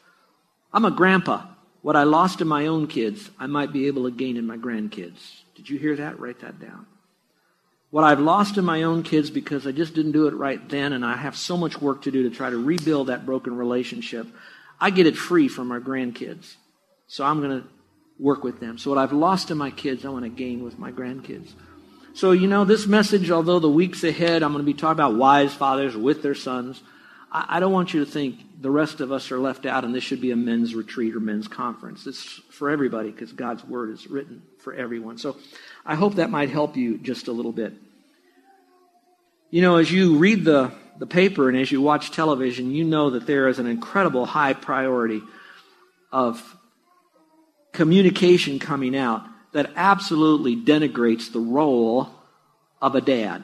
I'm 0.73 0.85
a 0.85 0.91
grandpa. 0.91 1.45
What 1.81 1.95
I 1.95 2.03
lost 2.03 2.41
in 2.41 2.47
my 2.47 2.67
own 2.67 2.87
kids, 2.87 3.29
I 3.39 3.47
might 3.47 3.73
be 3.73 3.87
able 3.87 4.03
to 4.03 4.11
gain 4.11 4.37
in 4.37 4.45
my 4.45 4.57
grandkids. 4.57 5.41
Did 5.55 5.69
you 5.69 5.79
hear 5.79 5.95
that? 5.95 6.19
Write 6.19 6.41
that 6.41 6.59
down. 6.59 6.85
What 7.89 8.03
I've 8.03 8.19
lost 8.19 8.57
in 8.57 8.63
my 8.63 8.83
own 8.83 9.03
kids 9.03 9.29
because 9.29 9.67
I 9.67 9.71
just 9.71 9.93
didn't 9.93 10.13
do 10.13 10.27
it 10.27 10.33
right 10.33 10.67
then, 10.69 10.93
and 10.93 11.03
I 11.03 11.17
have 11.17 11.35
so 11.35 11.57
much 11.57 11.81
work 11.81 12.03
to 12.03 12.11
do 12.11 12.29
to 12.29 12.35
try 12.35 12.49
to 12.49 12.57
rebuild 12.57 13.07
that 13.07 13.25
broken 13.25 13.57
relationship, 13.57 14.27
I 14.79 14.91
get 14.91 15.07
it 15.07 15.17
free 15.17 15.47
from 15.47 15.67
my 15.67 15.79
grandkids. 15.79 16.55
So 17.07 17.25
I'm 17.25 17.41
going 17.41 17.61
to 17.61 17.67
work 18.17 18.43
with 18.43 18.59
them. 18.59 18.77
So 18.77 18.91
what 18.91 18.99
I've 18.99 19.11
lost 19.11 19.51
in 19.51 19.57
my 19.57 19.71
kids, 19.71 20.05
I 20.05 20.09
want 20.09 20.23
to 20.23 20.29
gain 20.29 20.63
with 20.63 20.79
my 20.79 20.91
grandkids. 20.91 21.51
So, 22.13 22.31
you 22.31 22.47
know, 22.47 22.63
this 22.63 22.87
message, 22.87 23.31
although 23.31 23.59
the 23.59 23.69
weeks 23.69 24.03
ahead 24.03 24.43
I'm 24.43 24.53
going 24.53 24.65
to 24.65 24.71
be 24.71 24.77
talking 24.77 24.93
about 24.93 25.15
wise 25.15 25.53
fathers 25.53 25.95
with 25.95 26.21
their 26.21 26.35
sons, 26.35 26.81
I, 27.31 27.57
I 27.57 27.59
don't 27.59 27.71
want 27.71 27.93
you 27.93 28.03
to 28.03 28.09
think 28.09 28.61
the 28.61 28.71
rest 28.71 29.01
of 29.01 29.11
us 29.11 29.31
are 29.31 29.39
left 29.39 29.65
out 29.65 29.83
and 29.83 29.93
this 29.93 30.03
should 30.03 30.21
be 30.21 30.31
a 30.31 30.35
men's 30.35 30.75
retreat 30.75 31.15
or 31.15 31.19
men's 31.19 31.47
conference. 31.47 32.05
It's 32.05 32.23
for 32.51 32.69
everybody 32.69 33.11
because 33.11 33.31
God's 33.31 33.63
word 33.65 33.89
is 33.91 34.07
written 34.07 34.43
for 34.59 34.73
everyone. 34.73 35.17
So 35.17 35.37
I 35.85 35.95
hope 35.95 36.15
that 36.15 36.29
might 36.29 36.49
help 36.49 36.75
you 36.75 36.97
just 36.97 37.27
a 37.27 37.31
little 37.31 37.51
bit. 37.51 37.73
You 39.49 39.61
know, 39.61 39.77
as 39.77 39.91
you 39.91 40.17
read 40.17 40.45
the, 40.45 40.71
the 40.97 41.07
paper 41.07 41.49
and 41.49 41.57
as 41.57 41.71
you 41.71 41.81
watch 41.81 42.11
television, 42.11 42.71
you 42.71 42.83
know 42.83 43.11
that 43.11 43.25
there 43.25 43.47
is 43.47 43.59
an 43.59 43.67
incredible 43.67 44.25
high 44.25 44.53
priority 44.53 45.21
of 46.11 46.57
communication 47.73 48.59
coming 48.59 48.95
out 48.95 49.25
that 49.53 49.71
absolutely 49.75 50.55
denigrates 50.55 51.31
the 51.31 51.39
role 51.39 52.09
of 52.81 52.95
a 52.95 53.01
dad. 53.01 53.43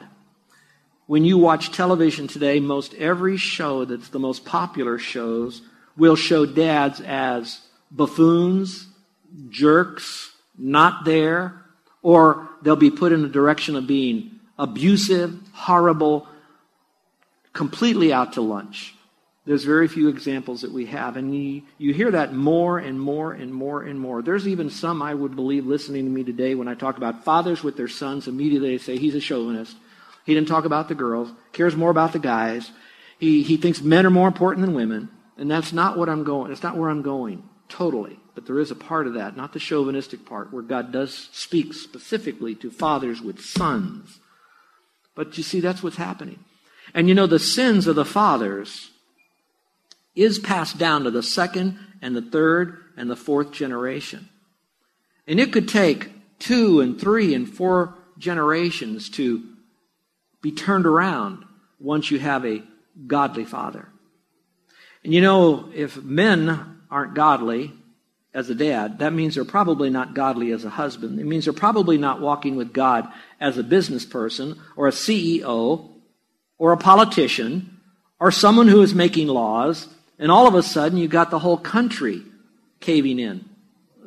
When 1.08 1.24
you 1.24 1.38
watch 1.38 1.72
television 1.72 2.28
today, 2.28 2.60
most 2.60 2.92
every 2.92 3.38
show 3.38 3.86
that's 3.86 4.10
the 4.10 4.18
most 4.18 4.44
popular 4.44 4.98
shows 4.98 5.62
will 5.96 6.16
show 6.16 6.44
dads 6.44 7.00
as 7.00 7.62
buffoons, 7.90 8.86
jerks, 9.48 10.30
not 10.58 11.06
there, 11.06 11.64
or 12.02 12.50
they'll 12.60 12.76
be 12.76 12.90
put 12.90 13.12
in 13.12 13.22
the 13.22 13.28
direction 13.28 13.74
of 13.74 13.86
being 13.86 14.32
abusive, 14.58 15.34
horrible, 15.54 16.28
completely 17.54 18.12
out 18.12 18.34
to 18.34 18.42
lunch. 18.42 18.94
There's 19.46 19.64
very 19.64 19.88
few 19.88 20.08
examples 20.08 20.60
that 20.60 20.72
we 20.72 20.84
have. 20.86 21.16
And 21.16 21.34
you, 21.34 21.62
you 21.78 21.94
hear 21.94 22.10
that 22.10 22.34
more 22.34 22.78
and 22.78 23.00
more 23.00 23.32
and 23.32 23.54
more 23.54 23.80
and 23.80 23.98
more. 23.98 24.20
There's 24.20 24.46
even 24.46 24.68
some, 24.68 25.00
I 25.00 25.14
would 25.14 25.34
believe, 25.34 25.64
listening 25.64 26.04
to 26.04 26.10
me 26.10 26.22
today 26.22 26.54
when 26.54 26.68
I 26.68 26.74
talk 26.74 26.98
about 26.98 27.24
fathers 27.24 27.64
with 27.64 27.78
their 27.78 27.88
sons, 27.88 28.28
immediately 28.28 28.76
they 28.76 28.82
say 28.82 28.98
he's 28.98 29.14
a 29.14 29.20
chauvinist. 29.20 29.74
He 30.28 30.34
didn't 30.34 30.48
talk 30.48 30.66
about 30.66 30.88
the 30.88 30.94
girls, 30.94 31.32
cares 31.54 31.74
more 31.74 31.88
about 31.88 32.12
the 32.12 32.18
guys. 32.18 32.70
He, 33.18 33.42
he 33.42 33.56
thinks 33.56 33.80
men 33.80 34.04
are 34.04 34.10
more 34.10 34.28
important 34.28 34.66
than 34.66 34.74
women. 34.74 35.08
And 35.38 35.50
that's 35.50 35.72
not 35.72 35.96
what 35.96 36.10
I'm 36.10 36.22
going. 36.22 36.52
It's 36.52 36.62
not 36.62 36.76
where 36.76 36.90
I'm 36.90 37.00
going, 37.00 37.48
totally. 37.70 38.20
But 38.34 38.44
there 38.44 38.58
is 38.58 38.70
a 38.70 38.74
part 38.74 39.06
of 39.06 39.14
that, 39.14 39.38
not 39.38 39.54
the 39.54 39.58
chauvinistic 39.58 40.26
part, 40.26 40.52
where 40.52 40.62
God 40.62 40.92
does 40.92 41.30
speak 41.32 41.72
specifically 41.72 42.54
to 42.56 42.70
fathers 42.70 43.22
with 43.22 43.40
sons. 43.40 44.20
But 45.14 45.38
you 45.38 45.42
see, 45.42 45.60
that's 45.60 45.82
what's 45.82 45.96
happening. 45.96 46.44
And 46.92 47.08
you 47.08 47.14
know, 47.14 47.26
the 47.26 47.38
sins 47.38 47.86
of 47.86 47.96
the 47.96 48.04
fathers 48.04 48.90
is 50.14 50.38
passed 50.38 50.76
down 50.76 51.04
to 51.04 51.10
the 51.10 51.22
second 51.22 51.78
and 52.02 52.14
the 52.14 52.20
third 52.20 52.76
and 52.98 53.08
the 53.08 53.16
fourth 53.16 53.50
generation. 53.50 54.28
And 55.26 55.40
it 55.40 55.54
could 55.54 55.68
take 55.68 56.10
two 56.38 56.82
and 56.82 57.00
three 57.00 57.32
and 57.32 57.48
four 57.48 57.94
generations 58.18 59.08
to 59.08 59.54
be 60.42 60.52
turned 60.52 60.86
around 60.86 61.44
once 61.80 62.10
you 62.10 62.18
have 62.18 62.44
a 62.44 62.62
godly 63.06 63.44
father. 63.44 63.88
And 65.04 65.14
you 65.14 65.20
know, 65.20 65.70
if 65.74 65.96
men 66.02 66.80
aren't 66.90 67.14
godly 67.14 67.72
as 68.34 68.50
a 68.50 68.54
dad, 68.54 68.98
that 68.98 69.12
means 69.12 69.34
they're 69.34 69.44
probably 69.44 69.90
not 69.90 70.14
godly 70.14 70.52
as 70.52 70.64
a 70.64 70.70
husband. 70.70 71.18
It 71.18 71.26
means 71.26 71.44
they're 71.44 71.52
probably 71.52 71.98
not 71.98 72.20
walking 72.20 72.56
with 72.56 72.72
God 72.72 73.08
as 73.40 73.58
a 73.58 73.62
business 73.62 74.04
person 74.04 74.60
or 74.76 74.88
a 74.88 74.92
CEO 74.92 75.88
or 76.58 76.72
a 76.72 76.76
politician 76.76 77.78
or 78.20 78.30
someone 78.30 78.68
who 78.68 78.82
is 78.82 78.94
making 78.94 79.28
laws 79.28 79.88
and 80.18 80.32
all 80.32 80.46
of 80.46 80.54
a 80.54 80.62
sudden, 80.62 80.98
you've 80.98 81.10
got 81.10 81.30
the 81.30 81.38
whole 81.38 81.56
country 81.56 82.22
caving 82.80 83.18
in 83.18 83.48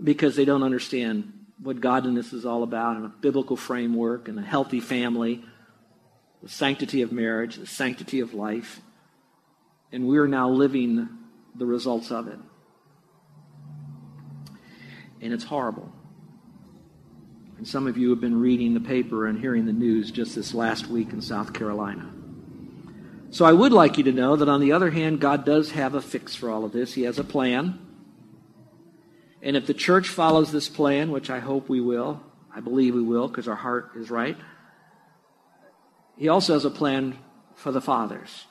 because 0.04 0.36
they 0.36 0.46
don't 0.46 0.64
understand 0.64 1.32
what 1.62 1.80
godliness 1.80 2.34
is 2.34 2.46
all 2.46 2.64
about 2.64 2.98
and 2.98 3.06
a 3.06 3.10
biblical 3.10 3.56
framework 3.56 4.28
and 4.28 4.38
a 4.38 4.42
healthy 4.42 4.80
family, 4.80 5.44
the 6.42 6.50
sanctity 6.50 7.02
of 7.02 7.12
marriage, 7.12 7.56
the 7.56 7.68
sanctity 7.68 8.20
of 8.20 8.34
life. 8.34 8.82
And 9.92 10.08
we're 10.08 10.28
now 10.28 10.50
living 10.50 11.10
the 11.56 11.66
results 11.66 12.12
of 12.12 12.28
it. 12.28 12.40
And 15.22 15.34
it's 15.34 15.44
horrible. 15.44 15.92
And 17.58 17.68
some 17.68 17.86
of 17.86 17.96
you 17.96 18.10
have 18.10 18.20
been 18.20 18.40
reading 18.40 18.74
the 18.74 18.80
paper 18.80 19.28
and 19.28 19.40
hearing 19.40 19.66
the 19.66 19.74
news 19.74 20.10
just 20.10 20.34
this 20.34 20.54
last 20.54 20.88
week 20.88 21.14
in 21.14 21.22
South 21.22 21.54
Carolina. 21.54 22.12
So 23.30 23.46
I 23.46 23.54
would 23.54 23.72
like 23.72 23.98
you 23.98 24.04
to 24.06 24.12
know 24.12 24.36
that 24.36 24.50
on 24.50 24.60
the 24.60 24.72
other 24.72 24.90
hand, 24.90 25.20
God 25.22 25.46
does 25.46 25.72
have 25.72 25.94
a 25.94 26.02
fix 26.02 26.36
for 26.36 26.50
all 26.50 26.66
of 26.66 26.72
this. 26.72 26.94
He 26.96 27.04
has 27.04 27.20
a 27.20 27.24
plan. 27.24 27.80
And 29.42 29.56
if 29.56 29.68
the 29.68 29.74
church 29.74 30.08
follows 30.08 30.52
this 30.52 30.68
plan, 30.68 31.12
which 31.12 31.30
I 31.30 31.40
hope 31.40 31.70
we 31.70 31.82
will, 31.82 32.22
I 32.54 32.60
believe 32.60 32.96
we 32.96 33.04
will 33.04 33.28
because 33.28 33.48
our 33.48 33.56
heart 33.56 33.92
is 33.96 34.12
right, 34.12 34.38
He 36.22 36.30
also 36.30 36.54
has 36.54 36.66
a 36.66 36.70
plan 36.70 37.18
for 37.56 37.72
the 37.72 37.82
fathers. 37.82 38.46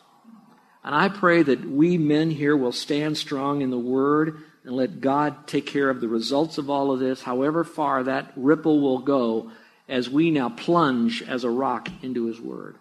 And 0.83 0.93
I 0.93 1.09
pray 1.09 1.45
that 1.45 1.65
we 1.65 1.99
men 1.99 2.33
here 2.33 2.57
will 2.57 2.73
stand 2.73 3.17
strong 3.17 3.63
in 3.63 3.71
the 3.71 3.79
Word 3.79 4.43
and 4.65 4.75
let 4.75 5.01
God 5.01 5.47
take 5.47 5.67
care 5.67 5.89
of 5.89 6.01
the 6.01 6.09
results 6.09 6.59
of 6.59 6.69
all 6.69 6.91
of 6.91 6.99
this, 6.99 7.23
however 7.23 7.63
far 7.63 8.03
that 8.03 8.33
ripple 8.35 8.81
will 8.81 8.99
go 8.99 9.53
as 9.89 10.11
we 10.11 10.33
now 10.33 10.49
plunge 10.49 11.23
as 11.23 11.45
a 11.45 11.49
rock 11.49 11.89
into 12.03 12.27
His 12.27 12.41
Word. 12.41 12.75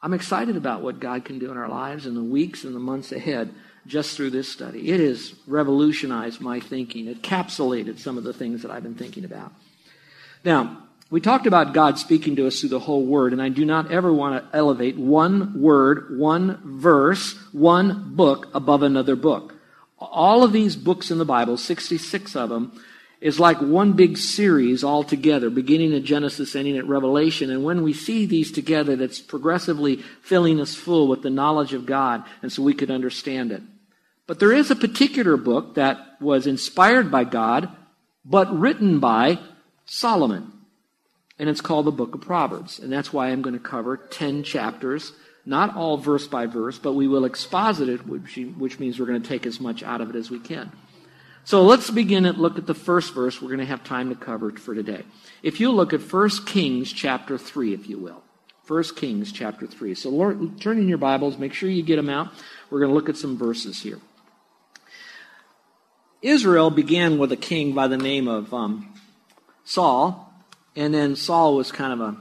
I'm 0.00 0.14
excited 0.14 0.56
about 0.56 0.82
what 0.82 1.00
God 1.00 1.24
can 1.24 1.40
do 1.40 1.50
in 1.50 1.56
our 1.56 1.68
lives 1.68 2.06
in 2.06 2.14
the 2.14 2.22
weeks 2.22 2.62
and 2.62 2.76
the 2.76 2.78
months 2.78 3.10
ahead 3.10 3.52
just 3.88 4.16
through 4.16 4.30
this 4.30 4.48
study. 4.48 4.88
It 4.88 5.00
has 5.00 5.34
revolutionized 5.48 6.40
my 6.40 6.60
thinking, 6.60 7.08
it 7.08 7.22
capsulated 7.22 7.98
some 7.98 8.16
of 8.16 8.22
the 8.22 8.32
things 8.32 8.62
that 8.62 8.70
I've 8.70 8.84
been 8.84 8.94
thinking 8.94 9.24
about. 9.24 9.52
Now, 10.44 10.85
we 11.08 11.20
talked 11.20 11.46
about 11.46 11.72
God 11.72 11.98
speaking 11.98 12.34
to 12.36 12.46
us 12.48 12.58
through 12.58 12.70
the 12.70 12.80
whole 12.80 13.04
word, 13.04 13.32
and 13.32 13.40
I 13.40 13.48
do 13.48 13.64
not 13.64 13.92
ever 13.92 14.12
want 14.12 14.42
to 14.50 14.56
elevate 14.56 14.96
one 14.96 15.60
word, 15.60 16.18
one 16.18 16.60
verse, 16.64 17.34
one 17.52 18.16
book 18.16 18.48
above 18.54 18.82
another 18.82 19.14
book. 19.14 19.54
All 19.98 20.42
of 20.42 20.52
these 20.52 20.74
books 20.74 21.10
in 21.12 21.18
the 21.18 21.24
Bible, 21.24 21.56
66 21.56 22.34
of 22.34 22.48
them, 22.48 22.80
is 23.20 23.38
like 23.40 23.60
one 23.60 23.92
big 23.92 24.18
series 24.18 24.82
all 24.82 25.04
together, 25.04 25.48
beginning 25.48 25.94
at 25.94 26.02
Genesis, 26.02 26.56
ending 26.56 26.76
at 26.76 26.86
Revelation. 26.86 27.50
And 27.50 27.64
when 27.64 27.82
we 27.82 27.92
see 27.92 28.26
these 28.26 28.50
together, 28.50 28.96
that's 28.96 29.20
progressively 29.20 30.02
filling 30.22 30.60
us 30.60 30.74
full 30.74 31.06
with 31.08 31.22
the 31.22 31.30
knowledge 31.30 31.72
of 31.72 31.86
God, 31.86 32.24
and 32.42 32.52
so 32.52 32.62
we 32.62 32.74
could 32.74 32.90
understand 32.90 33.52
it. 33.52 33.62
But 34.26 34.40
there 34.40 34.52
is 34.52 34.72
a 34.72 34.76
particular 34.76 35.36
book 35.36 35.76
that 35.76 36.20
was 36.20 36.48
inspired 36.48 37.12
by 37.12 37.22
God, 37.22 37.70
but 38.24 38.52
written 38.58 38.98
by 38.98 39.38
Solomon. 39.84 40.52
And 41.38 41.48
it's 41.48 41.60
called 41.60 41.86
the 41.86 41.92
Book 41.92 42.14
of 42.14 42.22
Proverbs. 42.22 42.78
And 42.78 42.92
that's 42.92 43.12
why 43.12 43.28
I'm 43.28 43.42
going 43.42 43.54
to 43.54 43.60
cover 43.60 43.96
10 43.96 44.42
chapters, 44.42 45.12
not 45.44 45.76
all 45.76 45.96
verse 45.96 46.26
by 46.26 46.46
verse, 46.46 46.78
but 46.78 46.94
we 46.94 47.06
will 47.06 47.24
exposit 47.24 47.88
it, 47.88 48.06
which, 48.06 48.78
means 48.78 48.98
we're 48.98 49.06
going 49.06 49.20
to 49.22 49.28
take 49.28 49.46
as 49.46 49.60
much 49.60 49.82
out 49.82 50.00
of 50.00 50.10
it 50.10 50.16
as 50.16 50.30
we 50.30 50.38
can. 50.38 50.72
So 51.44 51.62
let's 51.62 51.90
begin 51.90 52.26
and 52.26 52.38
look 52.38 52.58
at 52.58 52.66
the 52.66 52.74
first 52.74 53.14
verse 53.14 53.40
we're 53.40 53.48
going 53.48 53.60
to 53.60 53.66
have 53.66 53.84
time 53.84 54.08
to 54.08 54.16
cover 54.16 54.50
for 54.50 54.74
today. 54.74 55.04
If 55.42 55.60
you 55.60 55.70
look 55.70 55.92
at 55.92 56.00
1 56.00 56.30
Kings 56.46 56.92
chapter 56.92 57.38
3, 57.38 57.72
if 57.72 57.88
you 57.88 57.98
will. 57.98 58.22
1 58.66 58.82
Kings 58.96 59.30
chapter 59.30 59.66
3. 59.66 59.94
So 59.94 60.10
Lord, 60.10 60.60
turn 60.60 60.78
in 60.78 60.88
your 60.88 60.98
Bibles, 60.98 61.38
make 61.38 61.54
sure 61.54 61.70
you 61.70 61.84
get 61.84 61.96
them 61.96 62.08
out. 62.08 62.32
We're 62.68 62.80
going 62.80 62.90
to 62.90 62.94
look 62.94 63.08
at 63.08 63.16
some 63.16 63.38
verses 63.38 63.82
here. 63.82 64.00
Israel 66.20 66.70
began 66.70 67.18
with 67.18 67.30
a 67.30 67.36
king 67.36 67.72
by 67.72 67.86
the 67.86 67.96
name 67.96 68.26
of 68.26 68.52
um, 68.52 68.92
Saul, 69.64 70.25
and 70.76 70.92
then 70.92 71.16
Saul 71.16 71.56
was 71.56 71.72
kind 71.72 71.92
of 71.92 72.00
a, 72.00 72.16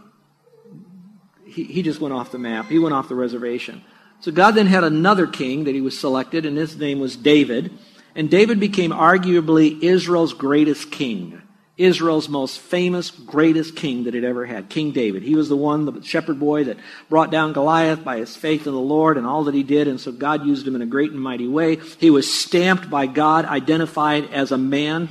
he, 1.46 1.66
he 1.66 1.82
just 1.84 2.00
went 2.00 2.14
off 2.14 2.32
the 2.32 2.40
map. 2.40 2.68
He 2.68 2.80
went 2.80 2.96
off 2.96 3.10
the 3.10 3.16
reservation. 3.16 3.84
So 4.22 4.32
God 4.32 4.52
then 4.52 4.68
had 4.68 4.84
another 4.84 5.28
king 5.28 5.66
that 5.66 5.76
he 5.76 5.82
was 5.82 6.00
selected, 6.00 6.46
and 6.46 6.58
his 6.58 6.76
name 6.78 7.00
was 7.00 7.16
David. 7.16 7.78
And 8.16 8.32
David 8.32 8.60
became 8.60 8.92
arguably 8.92 9.84
Israel's 9.84 10.34
greatest 10.34 10.90
king. 10.90 11.42
Israel's 11.78 12.30
most 12.30 12.58
famous, 12.60 13.12
greatest 13.12 13.76
king 13.76 14.06
that 14.06 14.16
it 14.16 14.24
ever 14.24 14.46
had, 14.46 14.70
King 14.70 14.92
David. 14.92 15.24
He 15.24 15.36
was 15.36 15.50
the 15.50 15.58
one, 15.58 15.84
the 15.84 16.02
shepherd 16.02 16.40
boy 16.40 16.64
that 16.64 16.78
brought 17.10 17.32
down 17.32 17.52
Goliath 17.52 18.02
by 18.02 18.18
his 18.18 18.34
faith 18.34 18.66
in 18.66 18.74
the 18.74 18.80
Lord 18.80 19.18
and 19.18 19.28
all 19.28 19.44
that 19.44 19.54
he 19.54 19.64
did, 19.64 19.90
and 19.90 20.00
so 20.00 20.14
God 20.14 20.46
used 20.46 20.66
him 20.66 20.76
in 20.76 20.82
a 20.82 20.86
great 20.86 21.12
and 21.12 21.20
mighty 21.20 21.50
way. 21.50 21.76
He 22.00 22.10
was 22.10 22.34
stamped 22.34 22.90
by 22.90 23.08
God, 23.08 23.44
identified 23.44 24.32
as 24.32 24.54
a 24.54 24.58
man 24.58 25.10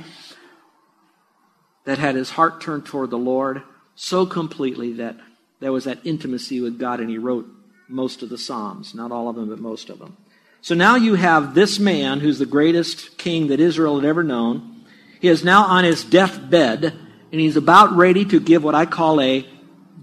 that 1.85 1.97
had 1.97 2.15
his 2.15 2.31
heart 2.31 2.59
turned 2.61 2.85
toward 2.85 3.09
the 3.09 3.17
Lord. 3.17 3.63
so 3.97 4.25
completely 4.25 4.91
that 4.93 5.15
there 5.61 5.71
was 5.71 5.85
that 5.85 5.99
intimacy 6.03 6.59
with 6.59 6.77
God, 6.77 6.99
and 6.99 7.09
he 7.09 7.17
wrote 7.17 7.47
most 7.87 8.21
of 8.21 8.29
the 8.29 8.37
Psalms. 8.37 8.93
Not 8.93 9.11
all 9.11 9.29
of 9.29 9.37
them, 9.37 9.47
but 9.47 9.59
most 9.59 9.89
of 9.89 9.99
them. 9.99 10.17
So 10.61 10.75
now 10.75 10.95
you 10.95 11.15
have 11.15 11.55
this 11.55 11.79
man 11.79 12.19
who's 12.19 12.39
the 12.39 12.45
greatest 12.45 13.17
king 13.17 13.47
that 13.47 13.61
Israel 13.61 13.99
had 13.99 14.05
ever 14.05 14.23
known. 14.23 14.83
He 15.21 15.29
is 15.29 15.43
now 15.45 15.63
on 15.63 15.85
his 15.85 16.03
deathbed, 16.03 16.83
and 16.83 17.41
he's 17.41 17.55
about 17.55 17.95
ready 17.95 18.25
to 18.25 18.39
give 18.39 18.63
what 18.63 18.75
I 18.75 18.85
call 18.85 19.21
a 19.21 19.47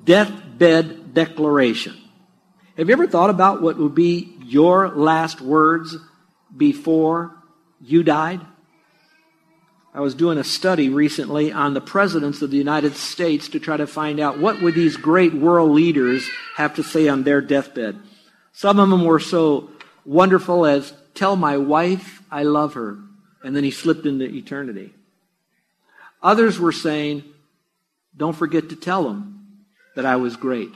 deathbed 0.05 1.13
declaration. 1.13 1.95
Have 2.79 2.89
you 2.89 2.93
ever 2.95 3.07
thought 3.07 3.29
about 3.29 3.61
what 3.61 3.77
would 3.77 3.95
be 3.95 4.39
your 4.45 4.89
last 4.89 5.41
words 5.41 5.97
before 6.57 7.37
you 7.81 8.03
died? 8.03 8.41
I 9.95 10.01
was 10.01 10.15
doing 10.15 10.39
a 10.39 10.45
study 10.45 10.89
recently 10.89 11.53
on 11.53 11.75
the 11.75 11.81
presidents 11.81 12.41
of 12.41 12.51
the 12.51 12.57
United 12.57 12.97
States 12.97 13.49
to 13.51 13.61
try 13.61 13.77
to 13.77 13.87
find 13.87 14.21
out 14.21 14.39
what 14.39 14.63
would 14.63 14.75
these 14.75 14.97
great 14.97 15.35
world 15.35 15.71
leaders 15.71 16.27
have 16.57 16.75
to 16.77 16.83
say 16.83 17.09
on 17.09 17.25
their 17.25 17.43
deathbed. 17.43 17.99
Some 18.53 18.79
of 18.79 18.89
them 18.89 19.05
were 19.05 19.21
so 19.21 19.71
wonderful 20.07 20.65
as 20.65 20.95
tell 21.15 21.37
my 21.37 21.59
wife 21.59 22.23
I 22.31 22.45
love 22.45 22.73
her 22.75 22.99
and 23.45 23.55
then 23.55 23.65
he 23.65 23.71
slipped 23.71 24.07
into 24.07 24.25
eternity. 24.25 24.95
Others 26.23 26.59
were 26.59 26.73
saying 26.73 27.25
don't 28.17 28.37
forget 28.37 28.71
to 28.71 28.77
tell 28.77 29.05
them 29.05 29.65
that 29.95 30.07
I 30.07 30.17
was 30.17 30.37
great. 30.37 30.71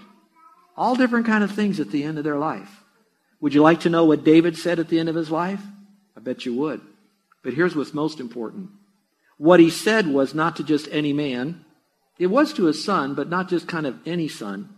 All 0.76 0.94
different 0.94 1.26
kind 1.26 1.42
of 1.42 1.52
things 1.52 1.80
at 1.80 1.90
the 1.90 2.02
end 2.04 2.18
of 2.18 2.24
their 2.24 2.38
life. 2.38 2.82
Would 3.40 3.54
you 3.54 3.62
like 3.62 3.80
to 3.80 3.90
know 3.90 4.04
what 4.04 4.24
David 4.24 4.56
said 4.58 4.78
at 4.78 4.88
the 4.88 4.98
end 4.98 5.08
of 5.08 5.14
his 5.14 5.30
life? 5.30 5.60
I 6.16 6.20
bet 6.20 6.44
you 6.44 6.54
would. 6.54 6.80
But 7.42 7.54
here's 7.54 7.76
what's 7.76 7.94
most 7.94 8.20
important. 8.20 8.70
What 9.38 9.60
he 9.60 9.70
said 9.70 10.06
was 10.06 10.34
not 10.34 10.56
to 10.56 10.64
just 10.64 10.88
any 10.90 11.12
man. 11.12 11.64
It 12.18 12.28
was 12.28 12.52
to 12.54 12.64
his 12.64 12.82
son, 12.82 13.14
but 13.14 13.28
not 13.28 13.48
just 13.48 13.68
kind 13.68 13.86
of 13.86 13.98
any 14.06 14.28
son. 14.28 14.70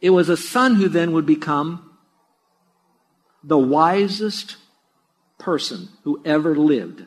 It 0.00 0.10
was 0.10 0.28
a 0.28 0.36
son 0.36 0.76
who 0.76 0.88
then 0.88 1.12
would 1.12 1.26
become 1.26 1.90
the 3.42 3.58
wisest 3.58 4.56
person 5.38 5.88
who 6.04 6.20
ever 6.24 6.54
lived. 6.56 7.04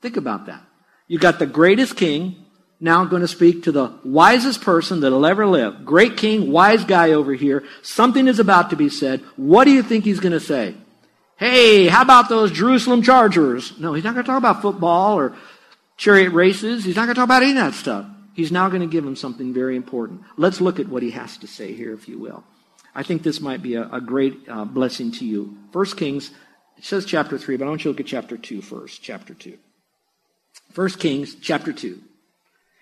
Think 0.00 0.16
about 0.16 0.46
that. 0.46 0.62
You 1.06 1.18
got 1.18 1.38
the 1.38 1.46
greatest 1.46 1.96
king, 1.96 2.36
now 2.80 3.04
going 3.04 3.22
to 3.22 3.28
speak 3.28 3.64
to 3.64 3.72
the 3.72 3.92
wisest 4.04 4.62
person 4.62 5.00
that'll 5.00 5.26
ever 5.26 5.46
live. 5.46 5.84
Great 5.84 6.16
king, 6.16 6.50
wise 6.50 6.84
guy 6.84 7.12
over 7.12 7.32
here. 7.34 7.62
Something 7.82 8.26
is 8.26 8.40
about 8.40 8.70
to 8.70 8.76
be 8.76 8.88
said. 8.88 9.20
What 9.36 9.64
do 9.64 9.70
you 9.70 9.82
think 9.82 10.04
he's 10.04 10.20
going 10.20 10.32
to 10.32 10.40
say? 10.40 10.74
Hey, 11.36 11.86
how 11.86 12.02
about 12.02 12.28
those 12.28 12.50
Jerusalem 12.50 13.02
Chargers? 13.02 13.78
No, 13.78 13.94
he's 13.94 14.04
not 14.04 14.14
going 14.14 14.24
to 14.24 14.28
talk 14.28 14.38
about 14.38 14.62
football 14.62 15.18
or 15.18 15.36
chariot 15.96 16.30
races. 16.30 16.84
He's 16.84 16.96
not 16.96 17.06
going 17.06 17.14
to 17.14 17.20
talk 17.20 17.26
about 17.26 17.42
any 17.42 17.52
of 17.52 17.56
that 17.58 17.74
stuff. 17.74 18.06
He's 18.34 18.52
now 18.52 18.68
going 18.68 18.80
to 18.80 18.86
give 18.86 19.04
him 19.04 19.16
something 19.16 19.52
very 19.52 19.76
important. 19.76 20.22
Let's 20.36 20.60
look 20.60 20.80
at 20.80 20.88
what 20.88 21.02
he 21.02 21.10
has 21.10 21.36
to 21.38 21.46
say 21.46 21.74
here, 21.74 21.92
if 21.92 22.08
you 22.08 22.18
will. 22.18 22.44
I 22.94 23.02
think 23.02 23.22
this 23.22 23.40
might 23.40 23.62
be 23.62 23.74
a, 23.74 23.88
a 23.90 24.00
great 24.00 24.48
uh, 24.48 24.64
blessing 24.64 25.12
to 25.12 25.24
you. 25.24 25.56
First 25.72 25.96
Kings, 25.96 26.30
it 26.76 26.84
says 26.84 27.04
chapter 27.04 27.38
3, 27.38 27.56
but 27.56 27.66
I 27.66 27.68
want 27.68 27.84
you 27.84 27.84
to 27.84 27.88
look 27.90 28.00
at 28.00 28.06
chapter 28.06 28.36
2 28.36 28.62
first. 28.62 29.02
Chapter 29.02 29.34
2. 29.34 29.56
First 30.72 30.98
Kings, 30.98 31.34
chapter 31.34 31.72
2. 31.72 32.00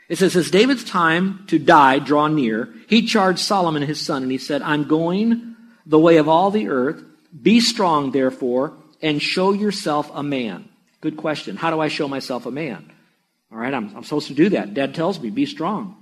It 0.08 0.18
says, 0.18 0.34
As 0.34 0.50
David's 0.50 0.84
time 0.84 1.44
to 1.48 1.58
die 1.58 2.00
draw 2.00 2.26
near, 2.26 2.72
he 2.88 3.06
charged 3.06 3.38
Solomon 3.38 3.82
his 3.82 4.04
son, 4.04 4.22
and 4.22 4.32
he 4.32 4.38
said, 4.38 4.62
I'm 4.62 4.84
going 4.88 5.56
the 5.86 5.98
way 5.98 6.16
of 6.16 6.28
all 6.28 6.50
the 6.50 6.68
earth. 6.68 7.02
Be 7.40 7.60
strong, 7.60 8.10
therefore, 8.10 8.74
and 9.00 9.22
show 9.22 9.52
yourself 9.52 10.10
a 10.12 10.22
man. 10.22 10.68
Good 11.00 11.16
question. 11.16 11.56
How 11.56 11.70
do 11.70 11.80
I 11.80 11.88
show 11.88 12.08
myself 12.08 12.46
a 12.46 12.50
man? 12.50 12.92
All 13.52 13.58
right, 13.58 13.74
I'm, 13.74 13.94
I'm 13.96 14.04
supposed 14.04 14.28
to 14.28 14.34
do 14.34 14.50
that. 14.50 14.74
Dad 14.74 14.94
tells 14.94 15.18
me, 15.18 15.30
be 15.30 15.46
strong. 15.46 15.96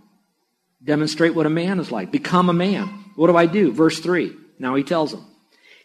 Demonstrate 0.83 1.35
what 1.35 1.47
a 1.47 1.50
man 1.50 1.81
is 1.81 1.90
like. 1.90 2.12
Become 2.12 2.50
a 2.50 2.55
man. 2.55 2.87
What 3.17 3.28
do 3.28 3.37
I 3.37 3.47
do? 3.47 3.73
Verse 3.73 3.99
3. 3.99 4.33
Now 4.59 4.75
he 4.75 4.85
tells 4.85 5.12
them, 5.12 5.25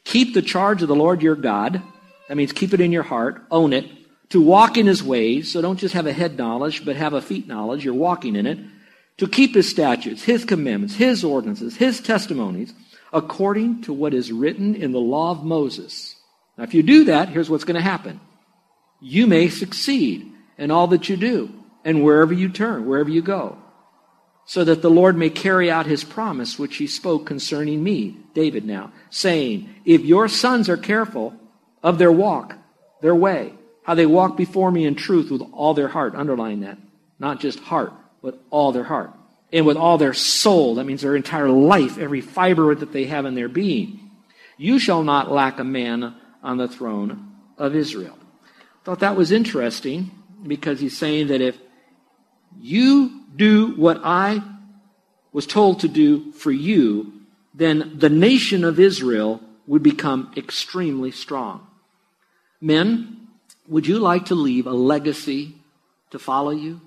Keep 0.04 0.34
the 0.34 0.42
charge 0.42 0.82
of 0.82 0.88
the 0.88 0.96
Lord 0.96 1.22
your 1.22 1.36
God. 1.36 1.82
That 2.28 2.38
means 2.38 2.52
keep 2.52 2.74
it 2.74 2.82
in 2.82 2.92
your 2.92 3.04
heart, 3.04 3.44
own 3.50 3.74
it, 3.74 3.90
to 4.30 4.42
walk 4.42 4.78
in 4.78 4.88
his 4.88 5.04
ways, 5.04 5.52
so 5.52 5.62
don't 5.62 5.80
just 5.80 5.94
have 5.94 6.08
a 6.08 6.14
head 6.14 6.38
knowledge, 6.38 6.86
but 6.86 6.96
have 6.96 7.14
a 7.14 7.22
feet 7.22 7.48
knowledge, 7.48 7.86
you're 7.86 7.94
walking 7.94 8.36
in 8.36 8.46
it, 8.46 8.58
to 9.18 9.28
keep 9.28 9.54
his 9.54 9.70
statutes, 9.70 10.24
his 10.24 10.44
commandments, 10.46 10.96
his 10.96 11.24
ordinances, 11.24 11.78
his 11.78 12.02
testimonies, 12.02 12.74
according 13.12 13.82
to 13.84 13.94
what 13.94 14.14
is 14.14 14.32
written 14.32 14.76
in 14.76 14.92
the 14.92 15.00
law 15.00 15.32
of 15.32 15.44
Moses. 15.44 16.16
Now, 16.58 16.64
if 16.64 16.74
you 16.74 16.82
do 16.82 17.06
that, 17.06 17.30
here's 17.30 17.50
what's 17.50 17.64
going 17.64 17.76
to 17.76 17.82
happen. 17.82 18.20
You 19.02 19.28
may 19.28 19.50
succeed 19.50 20.32
in 20.58 20.72
all 20.72 20.88
that 20.88 21.10
you 21.10 21.18
do 21.18 21.63
and 21.86 22.04
wherever 22.04 22.34
you 22.34 22.50
turn, 22.50 22.86
wherever 22.86 23.10
you 23.10 23.22
go, 23.22 23.58
so 24.46 24.64
that 24.64 24.82
the 24.82 24.90
Lord 24.90 25.18
may 25.18 25.30
carry 25.30 25.72
out 25.72 25.86
his 25.86 26.04
promise 26.04 26.60
which 26.60 26.78
he 26.78 26.88
spoke 26.88 27.26
concerning 27.26 27.84
me, 27.84 28.18
David 28.34 28.66
now, 28.66 28.92
saying, 29.10 29.70
If 29.86 30.02
your 30.02 30.28
sons 30.28 30.70
are 30.70 30.78
careful 30.78 31.34
of 31.82 31.98
their 31.98 32.12
walk, 32.12 32.56
their 33.02 33.16
way, 33.16 33.54
how 33.84 33.96
they 33.96 34.06
walk 34.06 34.38
before 34.38 34.72
me 34.72 34.86
in 34.86 34.96
truth 34.96 35.30
with 35.30 35.42
all 35.52 35.74
their 35.74 35.90
heart. 35.90 36.16
Underline 36.16 36.62
that. 36.62 36.78
Not 37.20 37.40
just 37.40 37.60
heart, 37.60 37.94
but 38.22 38.40
all 38.50 38.72
their 38.72 38.86
heart. 38.86 39.12
And 39.52 39.66
with 39.66 39.78
all 39.78 39.98
their 39.98 40.14
soul. 40.14 40.76
That 40.76 40.86
means 40.86 41.02
their 41.02 41.16
entire 41.16 41.50
life, 41.50 41.98
every 41.98 42.22
fiber 42.22 42.74
that 42.74 42.92
they 42.92 43.06
have 43.06 43.26
in 43.26 43.36
their 43.36 43.50
being. 43.50 44.12
You 44.58 44.80
shall 44.80 45.04
not 45.04 45.32
lack 45.32 45.60
a 45.60 45.64
man 45.64 46.16
on 46.42 46.58
the 46.58 46.68
throne 46.68 47.34
of 47.58 47.76
Israel. 47.76 48.18
Thought 48.84 49.00
that 49.00 49.16
was 49.16 49.32
interesting 49.32 50.12
because 50.46 50.80
he's 50.80 50.98
saying 50.98 51.28
that 51.28 51.42
if 51.42 51.58
you 52.62 53.22
do 53.36 53.76
what 53.76 54.02
I 54.04 54.42
was 55.32 55.48
told 55.48 55.80
to 55.82 55.88
do 55.88 56.32
for 56.34 56.52
you, 56.52 57.14
then 57.54 57.98
the 57.98 58.10
nation 58.10 58.64
of 58.64 58.80
Israel 58.80 59.42
would 59.68 59.84
become 59.84 60.32
extremely 60.38 61.12
strong. 61.12 61.66
Men, 62.62 63.28
would 63.68 63.88
you 63.88 64.00
like 64.00 64.26
to 64.26 64.36
leave 64.36 64.68
a 64.68 64.72
legacy 64.72 65.56
to 66.12 66.20
follow 66.20 66.52
you? 66.52 66.82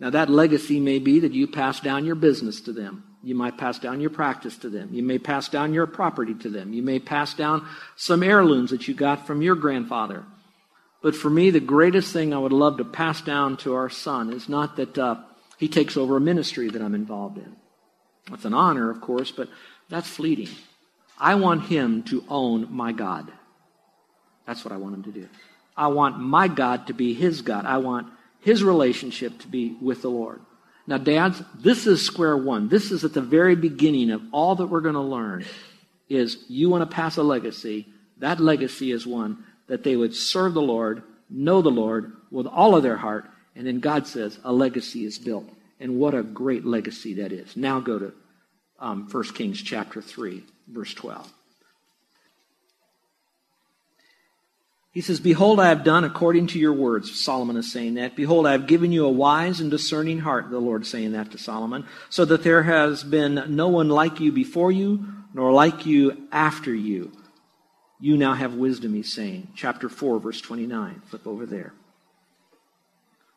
Now, 0.00 0.10
that 0.10 0.30
legacy 0.30 0.78
may 0.78 0.98
be 0.98 1.20
that 1.20 1.32
you 1.32 1.46
pass 1.46 1.80
down 1.80 2.04
your 2.04 2.14
business 2.14 2.60
to 2.62 2.72
them. 2.72 3.04
You 3.22 3.34
might 3.34 3.58
pass 3.58 3.80
down 3.80 4.00
your 4.00 4.10
practice 4.10 4.56
to 4.58 4.68
them. 4.68 4.90
You 4.92 5.02
may 5.02 5.18
pass 5.18 5.48
down 5.48 5.74
your 5.74 5.88
property 5.88 6.34
to 6.34 6.48
them. 6.48 6.72
You 6.72 6.82
may 6.82 7.00
pass 7.00 7.34
down 7.34 7.66
some 7.96 8.22
heirlooms 8.22 8.70
that 8.70 8.86
you 8.86 8.94
got 8.94 9.26
from 9.26 9.42
your 9.42 9.56
grandfather. 9.56 10.24
But 11.00 11.14
for 11.14 11.30
me, 11.30 11.50
the 11.50 11.60
greatest 11.60 12.12
thing 12.12 12.34
I 12.34 12.38
would 12.38 12.52
love 12.52 12.78
to 12.78 12.84
pass 12.84 13.20
down 13.20 13.56
to 13.58 13.74
our 13.74 13.88
son 13.88 14.32
is 14.32 14.48
not 14.48 14.76
that 14.76 14.98
uh, 14.98 15.16
he 15.56 15.68
takes 15.68 15.96
over 15.96 16.16
a 16.16 16.20
ministry 16.20 16.70
that 16.70 16.82
I'm 16.82 16.94
involved 16.94 17.38
in. 17.38 17.56
That's 18.30 18.44
an 18.44 18.54
honor, 18.54 18.90
of 18.90 19.00
course, 19.00 19.30
but 19.30 19.48
that's 19.88 20.08
fleeting. 20.08 20.48
I 21.18 21.36
want 21.36 21.64
him 21.64 22.02
to 22.04 22.24
own 22.28 22.72
my 22.72 22.92
God. 22.92 23.30
That's 24.46 24.64
what 24.64 24.72
I 24.72 24.76
want 24.76 24.94
him 24.94 25.02
to 25.04 25.12
do. 25.12 25.28
I 25.76 25.88
want 25.88 26.18
my 26.18 26.48
God 26.48 26.88
to 26.88 26.92
be 26.92 27.14
his 27.14 27.42
God. 27.42 27.64
I 27.64 27.78
want 27.78 28.08
his 28.40 28.64
relationship 28.64 29.38
to 29.40 29.48
be 29.48 29.76
with 29.80 30.02
the 30.02 30.10
Lord. 30.10 30.40
Now, 30.86 30.98
dads, 30.98 31.42
this 31.54 31.86
is 31.86 32.04
square 32.04 32.36
one. 32.36 32.68
This 32.68 32.90
is 32.90 33.04
at 33.04 33.12
the 33.12 33.20
very 33.20 33.54
beginning 33.54 34.10
of 34.10 34.22
all 34.32 34.56
that 34.56 34.66
we're 34.66 34.80
going 34.80 34.94
to 34.94 35.00
learn 35.00 35.44
is 36.08 36.44
you 36.48 36.70
want 36.70 36.88
to 36.88 36.94
pass 36.94 37.16
a 37.18 37.22
legacy. 37.22 37.86
That 38.18 38.40
legacy 38.40 38.90
is 38.90 39.06
one 39.06 39.44
that 39.68 39.84
they 39.84 39.96
would 39.96 40.14
serve 40.14 40.54
the 40.54 40.62
Lord, 40.62 41.02
know 41.30 41.62
the 41.62 41.70
Lord 41.70 42.12
with 42.30 42.46
all 42.46 42.74
of 42.74 42.82
their 42.82 42.96
heart, 42.96 43.26
and 43.54 43.66
then 43.66 43.80
God 43.80 44.06
says 44.06 44.38
a 44.44 44.52
legacy 44.52 45.04
is 45.04 45.18
built. 45.18 45.48
And 45.80 45.98
what 45.98 46.14
a 46.14 46.24
great 46.24 46.64
legacy 46.64 47.14
that 47.14 47.30
is. 47.30 47.56
Now 47.56 47.78
go 47.78 47.98
to 47.98 48.12
um, 48.80 49.08
1 49.10 49.24
Kings 49.34 49.62
chapter 49.62 50.02
3, 50.02 50.42
verse 50.68 50.92
12. 50.94 51.32
He 54.90 55.00
says, 55.02 55.20
Behold, 55.20 55.60
I 55.60 55.68
have 55.68 55.84
done 55.84 56.02
according 56.02 56.48
to 56.48 56.58
your 56.58 56.72
words. 56.72 57.20
Solomon 57.22 57.56
is 57.56 57.72
saying 57.72 57.94
that. 57.94 58.16
Behold, 58.16 58.46
I 58.46 58.52
have 58.52 58.66
given 58.66 58.90
you 58.90 59.06
a 59.06 59.10
wise 59.10 59.60
and 59.60 59.70
discerning 59.70 60.18
heart, 60.18 60.50
the 60.50 60.58
Lord 60.58 60.86
saying 60.86 61.12
that 61.12 61.30
to 61.30 61.38
Solomon, 61.38 61.86
so 62.10 62.24
that 62.24 62.42
there 62.42 62.64
has 62.64 63.04
been 63.04 63.44
no 63.54 63.68
one 63.68 63.88
like 63.88 64.18
you 64.18 64.32
before 64.32 64.72
you, 64.72 65.06
nor 65.34 65.52
like 65.52 65.86
you 65.86 66.26
after 66.32 66.74
you. 66.74 67.12
You 68.00 68.16
now 68.16 68.34
have 68.34 68.54
wisdom, 68.54 68.94
he's 68.94 69.12
saying. 69.12 69.48
Chapter 69.56 69.88
4, 69.88 70.20
verse 70.20 70.40
29. 70.40 71.02
Flip 71.06 71.26
over 71.26 71.46
there. 71.46 71.72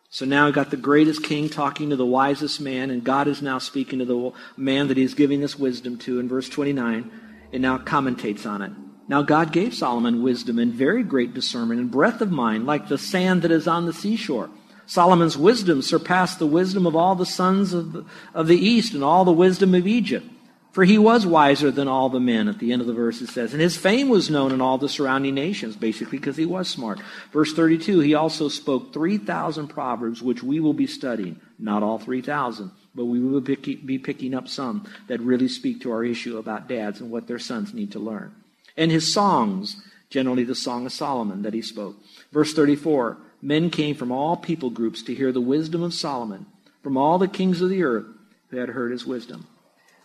So 0.10 0.26
now 0.26 0.46
we've 0.46 0.54
got 0.54 0.72
the 0.72 0.78
greatest 0.78 1.24
king 1.24 1.48
talking 1.48 1.90
to 1.90 1.96
the 1.96 2.06
wisest 2.06 2.60
man, 2.60 2.92
and 2.92 3.04
God 3.04 3.28
is 3.28 3.42
now 3.42 3.60
speaking 3.60 4.00
to 4.00 4.06
the 4.06 4.32
man 4.58 4.90
that 4.90 4.98
he's 4.98 5.14
giving 5.14 5.40
this 5.40 5.58
wisdom 5.58 5.98
to 6.00 6.20
in 6.20 6.28
verse 6.28 6.50
29, 6.50 7.10
and 7.54 7.62
now 7.62 7.78
commentates 7.78 8.46
on 8.46 8.62
it. 8.62 8.74
Now 9.08 9.22
God 9.22 9.54
gave 9.54 9.74
Solomon 9.74 10.22
wisdom 10.22 10.60
and 10.60 10.74
very 10.74 11.04
great 11.04 11.34
discernment 11.34 11.80
and 11.80 11.90
breadth 11.90 12.22
of 12.22 12.30
mind, 12.30 12.66
like 12.66 12.88
the 12.88 12.98
sand 12.98 13.42
that 13.44 13.52
is 13.52 13.68
on 13.68 13.86
the 13.86 13.94
seashore. 13.94 14.50
Solomon's 14.86 15.38
wisdom 15.38 15.82
surpassed 15.82 16.40
the 16.40 16.46
wisdom 16.46 16.86
of 16.86 16.96
all 16.96 17.16
the 17.16 17.26
sons 17.26 17.74
of 17.74 17.94
the, 17.94 18.06
of 18.34 18.48
the 18.48 18.58
east 18.58 18.94
and 18.94 19.06
all 19.06 19.24
the 19.24 19.32
wisdom 19.32 19.74
of 19.74 19.88
Egypt. 19.88 20.28
For 20.72 20.86
he 20.86 20.98
was 20.98 21.26
wiser 21.26 21.70
than 21.70 21.90
all 21.90 22.08
the 22.08 22.22
men, 22.22 22.48
at 22.48 22.60
the 22.60 22.72
end 22.72 22.82
of 22.82 22.88
the 22.88 22.94
verse 22.94 23.22
it 23.22 23.28
says. 23.28 23.52
And 23.52 23.62
his 23.62 23.76
fame 23.76 24.08
was 24.08 24.30
known 24.30 24.54
in 24.54 24.62
all 24.62 24.78
the 24.78 24.88
surrounding 24.88 25.36
nations, 25.36 25.76
basically 25.76 26.18
because 26.18 26.38
he 26.38 26.46
was 26.46 26.70
smart. 26.70 27.00
Verse 27.34 27.54
32, 27.54 28.00
he 28.00 28.14
also 28.14 28.48
spoke 28.48 28.94
3,000 28.94 29.68
proverbs, 29.68 30.22
which 30.22 30.42
we 30.42 30.62
will 30.62 30.74
be 30.74 30.88
studying. 30.88 31.42
Not 31.60 31.84
all 31.84 32.00
3,000, 32.00 32.72
but 32.96 33.06
we 33.06 33.20
will 33.20 33.42
be 33.42 34.00
picking 34.00 34.34
up 34.34 34.48
some 34.48 34.88
that 35.08 35.20
really 35.20 35.50
speak 35.50 35.82
to 35.82 35.92
our 35.92 36.06
issue 36.06 36.38
about 36.38 36.70
dads 36.70 37.02
and 37.02 37.12
what 37.12 37.28
their 37.28 37.40
sons 37.40 37.74
need 37.74 37.92
to 37.92 38.00
learn. 38.00 38.34
And 38.78 38.92
his 38.92 39.12
songs, 39.14 39.76
generally 40.10 40.46
the 40.46 40.56
Song 40.56 40.86
of 40.86 40.94
Solomon 40.94 41.42
that 41.42 41.54
he 41.54 41.62
spoke. 41.62 41.98
Verse 42.32 42.54
34 42.54 43.18
Men 43.42 43.72
came 43.72 43.96
from 43.96 44.12
all 44.12 44.38
people 44.38 44.70
groups 44.70 45.04
to 45.04 45.16
hear 45.16 45.34
the 45.34 45.42
wisdom 45.42 45.84
of 45.84 45.94
Solomon, 45.94 46.46
from 46.82 46.96
all 46.96 47.18
the 47.18 47.28
kings 47.28 47.60
of 47.60 47.70
the 47.70 47.84
earth 47.84 48.06
who 48.50 48.58
had 48.58 48.70
heard 48.70 48.92
his 48.92 49.06
wisdom. 49.06 49.48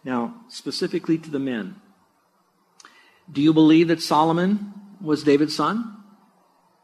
Now, 0.06 0.36
specifically 0.46 1.18
to 1.18 1.30
the 1.30 1.40
men, 1.40 1.74
do 3.30 3.42
you 3.42 3.52
believe 3.52 3.88
that 3.88 4.00
Solomon 4.00 4.72
was 5.00 5.24
David's 5.24 5.56
son? 5.56 5.96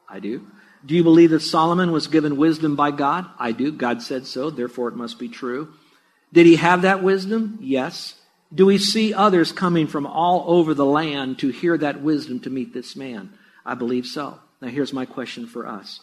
I 0.09 0.19
do. 0.19 0.45
Do 0.85 0.97
you 0.97 1.05
believe 1.05 1.31
that 1.31 1.39
Solomon 1.39 1.93
was 1.93 2.09
given 2.09 2.37
wisdom 2.37 2.75
by 2.75 2.91
God? 2.91 3.27
I 3.39 3.53
do. 3.53 3.71
God 3.71 4.03
said 4.03 4.27
so, 4.27 4.51
therefore 4.51 4.89
it 4.89 4.97
must 4.97 5.21
be 5.21 5.29
true. 5.29 5.73
Did 6.33 6.47
he 6.47 6.57
have 6.57 6.83
that 6.83 7.05
wisdom? 7.05 7.59
Yes. 7.61 8.17
Do 8.53 8.67
we 8.67 8.77
see 8.77 9.15
others 9.15 9.53
coming 9.53 9.87
from 9.87 10.05
all 10.05 10.43
over 10.49 10.75
the 10.75 10.85
land 10.85 11.39
to 11.39 11.51
hear 11.51 11.79
that 11.79 12.03
wisdom 12.03 12.41
to 12.41 12.51
meet 12.51 12.75
this 12.75 12.97
man? 12.97 13.39
I 13.65 13.77
believe 13.77 14.07
so. 14.07 14.41
Now, 14.61 14.67
here's 14.67 14.93
my 14.93 15.07
question 15.07 15.47
for 15.47 15.69
us 15.69 16.01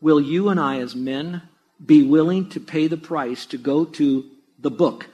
Will 0.00 0.22
you 0.22 0.48
and 0.48 0.58
I, 0.58 0.78
as 0.78 0.96
men, 0.96 1.42
be 1.84 2.02
willing 2.02 2.48
to 2.48 2.60
pay 2.60 2.86
the 2.86 2.96
price 2.96 3.44
to 3.44 3.58
go 3.58 3.84
to 3.84 4.24
the 4.58 4.70
book 4.70 5.06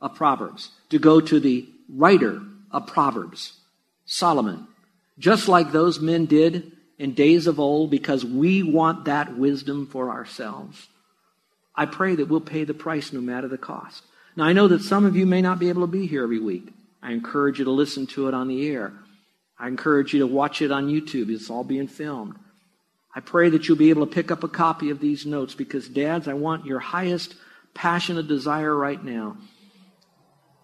of 0.00 0.14
Proverbs, 0.14 0.70
to 0.90 0.98
go 0.98 1.20
to 1.20 1.40
the 1.40 1.68
writer 1.88 2.40
of 2.70 2.86
Proverbs, 2.86 3.54
Solomon, 4.06 4.66
just 5.18 5.48
like 5.48 5.72
those 5.72 6.00
men 6.00 6.26
did 6.26 6.72
in 6.98 7.14
days 7.14 7.46
of 7.46 7.60
old 7.60 7.90
because 7.90 8.24
we 8.24 8.62
want 8.62 9.04
that 9.04 9.36
wisdom 9.36 9.86
for 9.86 10.10
ourselves. 10.10 10.88
I 11.74 11.86
pray 11.86 12.16
that 12.16 12.28
we'll 12.28 12.40
pay 12.40 12.64
the 12.64 12.74
price 12.74 13.12
no 13.12 13.20
matter 13.20 13.48
the 13.48 13.58
cost. 13.58 14.02
Now, 14.36 14.44
I 14.44 14.52
know 14.52 14.68
that 14.68 14.82
some 14.82 15.04
of 15.04 15.16
you 15.16 15.26
may 15.26 15.42
not 15.42 15.58
be 15.58 15.68
able 15.68 15.82
to 15.82 15.86
be 15.86 16.06
here 16.06 16.24
every 16.24 16.40
week. 16.40 16.68
I 17.02 17.12
encourage 17.12 17.58
you 17.58 17.64
to 17.66 17.70
listen 17.70 18.06
to 18.08 18.28
it 18.28 18.34
on 18.34 18.48
the 18.48 18.68
air. 18.68 18.92
I 19.58 19.68
encourage 19.68 20.12
you 20.12 20.20
to 20.20 20.26
watch 20.26 20.62
it 20.62 20.70
on 20.70 20.88
YouTube. 20.88 21.30
It's 21.30 21.50
all 21.50 21.64
being 21.64 21.88
filmed. 21.88 22.36
I 23.14 23.20
pray 23.20 23.50
that 23.50 23.66
you'll 23.66 23.78
be 23.78 23.90
able 23.90 24.06
to 24.06 24.12
pick 24.12 24.30
up 24.30 24.44
a 24.44 24.48
copy 24.48 24.90
of 24.90 25.00
these 25.00 25.26
notes 25.26 25.54
because, 25.54 25.88
dads, 25.88 26.28
I 26.28 26.34
want 26.34 26.66
your 26.66 26.78
highest 26.78 27.34
passionate 27.74 28.28
desire 28.28 28.74
right 28.74 29.02
now 29.02 29.36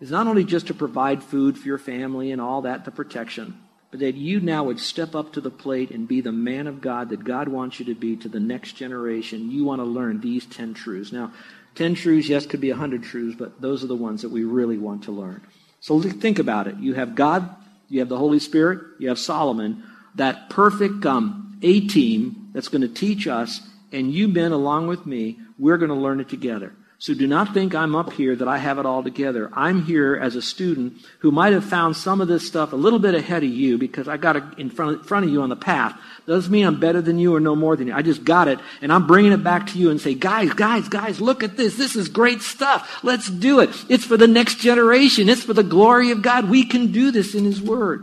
is 0.05 0.11
not 0.11 0.27
only 0.27 0.45
just 0.45 0.67
to 0.67 0.75
provide 0.75 1.25
food 1.25 1.57
for 1.57 1.67
your 1.67 1.79
family 1.79 2.31
and 2.31 2.39
all 2.39 2.61
that, 2.61 2.85
the 2.85 2.91
protection, 2.91 3.59
but 3.91 4.01
that 4.01 4.15
you 4.15 4.39
now 4.39 4.63
would 4.65 4.79
step 4.79 5.15
up 5.15 5.33
to 5.33 5.41
the 5.41 5.51
plate 5.51 5.91
and 5.91 6.07
be 6.07 6.21
the 6.21 6.31
man 6.31 6.67
of 6.67 6.83
God 6.83 7.09
that 7.09 7.25
God 7.25 7.49
wants 7.49 7.81
you 7.81 7.87
to 7.87 7.95
be 7.95 8.15
to 8.17 8.29
the 8.29 8.39
next 8.39 8.73
generation. 8.73 9.51
You 9.51 9.65
want 9.65 9.81
to 9.81 9.87
learn 9.87 10.21
these 10.21 10.45
10 10.45 10.75
truths. 10.75 11.11
Now, 11.11 11.33
10 11.77 11.95
truths, 11.95 12.29
yes, 12.29 12.45
could 12.45 12.61
be 12.61 12.71
100 12.71 13.03
truths, 13.03 13.35
but 13.39 13.63
those 13.63 13.83
are 13.83 13.87
the 13.87 13.97
ones 13.97 14.21
that 14.21 14.29
we 14.29 14.45
really 14.45 14.77
want 14.77 15.05
to 15.05 15.11
learn. 15.11 15.41
So 15.81 15.99
think 16.03 16.39
about 16.39 16.67
it. 16.67 16.77
You 16.77 16.93
have 16.93 17.15
God, 17.15 17.49
you 17.89 18.01
have 18.01 18.11
the 18.11 18.19
Holy 18.19 18.41
Spirit, 18.41 18.81
you 18.99 19.09
have 19.09 19.19
Solomon, 19.19 19.85
that 20.17 20.51
perfect 20.51 21.07
um, 21.07 21.59
A 21.63 21.81
team 21.81 22.51
that's 22.53 22.69
going 22.69 22.83
to 22.83 22.89
teach 22.89 23.27
us, 23.27 23.63
and 23.91 24.13
you 24.13 24.29
men, 24.29 24.53
along 24.53 24.87
with 24.87 25.07
me, 25.07 25.39
we're 25.59 25.79
going 25.79 25.89
to 25.89 25.95
learn 25.95 26.21
it 26.21 26.29
together. 26.29 26.75
So 27.05 27.13
do 27.13 27.27
not 27.27 27.53
think 27.53 27.75
I'm 27.75 27.95
up 27.95 28.15
here 28.15 28.35
that 28.35 28.49
I 28.49 28.57
have 28.57 28.79
it 28.79 28.87
all 28.87 29.03
together. 29.03 29.51
I'm 29.53 29.85
here 29.85 30.17
as 30.17 30.37
a 30.37 30.41
student 30.41 31.03
who 31.19 31.31
might 31.31 31.53
have 31.53 31.67
found 31.67 31.99
some 31.99 32.23
of 32.23 32.29
this 32.29 32.47
stuff 32.47 32.73
a 32.73 32.77
little 32.77 32.99
bit 32.99 33.15
ahead 33.15 33.45
of 33.45 33.51
you 33.51 33.77
because 33.77 34.09
I 34.09 34.17
got 34.17 34.37
it 34.37 34.45
in 34.57 34.71
front, 34.71 35.05
front 35.05 35.27
of 35.27 35.31
you 35.31 35.43
on 35.43 35.51
the 35.51 35.55
path. 35.55 35.95
Doesn't 36.27 36.51
mean 36.51 36.65
I'm 36.65 36.81
better 36.81 37.03
than 37.03 37.19
you 37.19 37.35
or 37.35 37.41
no 37.41 37.55
more 37.55 37.77
than 37.77 37.89
you. 37.89 37.93
I 37.93 38.01
just 38.01 38.25
got 38.25 38.49
it 38.49 38.59
and 38.81 38.91
I'm 38.91 39.07
bringing 39.07 39.33
it 39.33 39.45
back 39.45 39.67
to 39.67 39.79
you 39.79 39.91
and 39.91 40.01
say, 40.01 40.15
guys, 40.15 40.55
guys, 40.55 40.89
guys, 40.89 41.21
look 41.21 41.43
at 41.43 41.59
this. 41.59 41.77
This 41.77 41.95
is 41.95 42.09
great 42.09 42.41
stuff. 42.41 43.05
Let's 43.05 43.29
do 43.29 43.61
it. 43.61 43.69
It's 43.91 44.07
for 44.07 44.17
the 44.17 44.27
next 44.27 44.61
generation. 44.61 45.29
It's 45.29 45.45
for 45.45 45.53
the 45.53 45.63
glory 45.63 46.11
of 46.11 46.23
God. 46.23 46.49
We 46.49 46.65
can 46.65 46.91
do 46.91 47.11
this 47.11 47.35
in 47.35 47.45
His 47.45 47.61
Word. 47.61 48.03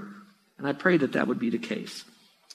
And 0.59 0.67
I 0.67 0.73
pray 0.73 0.97
that 0.97 1.13
that 1.13 1.27
would 1.27 1.39
be 1.39 1.49
the 1.49 1.57
case. 1.57 2.03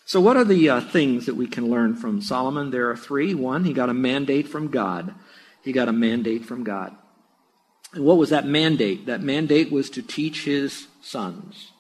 So 0.05 0.21
what 0.21 0.37
are 0.37 0.45
the 0.45 0.71
uh, 0.71 0.81
things 0.81 1.27
that 1.27 1.35
we 1.35 1.49
can 1.49 1.69
learn 1.69 1.97
from 1.97 2.23
Solomon? 2.23 2.71
There 2.71 2.89
are 2.89 2.97
three. 2.97 3.35
One, 3.35 3.65
he 3.65 3.73
got 3.73 3.89
a 3.89 3.95
mandate 3.95 4.47
from 4.47 4.69
God. 4.69 5.13
He 5.67 5.73
got 5.73 5.89
a 5.89 5.93
mandate 5.93 6.45
from 6.45 6.63
God. 6.63 6.95
And 7.93 8.05
what 8.05 8.19
was 8.19 8.31
that 8.31 8.47
mandate? 8.47 9.07
That 9.07 9.21
mandate 9.21 9.73
was 9.73 9.91
to 9.91 10.03
teach 10.03 10.45
his 10.45 10.87
sons. 11.03 11.73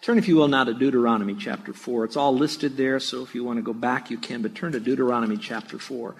Turn, 0.00 0.18
if 0.18 0.26
you 0.26 0.34
will, 0.34 0.48
now 0.48 0.64
to 0.64 0.74
Deuteronomy 0.74 1.36
chapter 1.36 1.72
4. 1.72 2.04
It's 2.04 2.16
all 2.16 2.34
listed 2.34 2.76
there, 2.76 2.98
so 2.98 3.22
if 3.22 3.32
you 3.32 3.44
want 3.44 3.58
to 3.58 3.62
go 3.62 3.72
back, 3.72 4.10
you 4.10 4.18
can, 4.18 4.42
but 4.42 4.56
turn 4.56 4.72
to 4.72 4.80
Deuteronomy 4.80 5.36
chapter 5.36 5.78
4. 5.78 6.16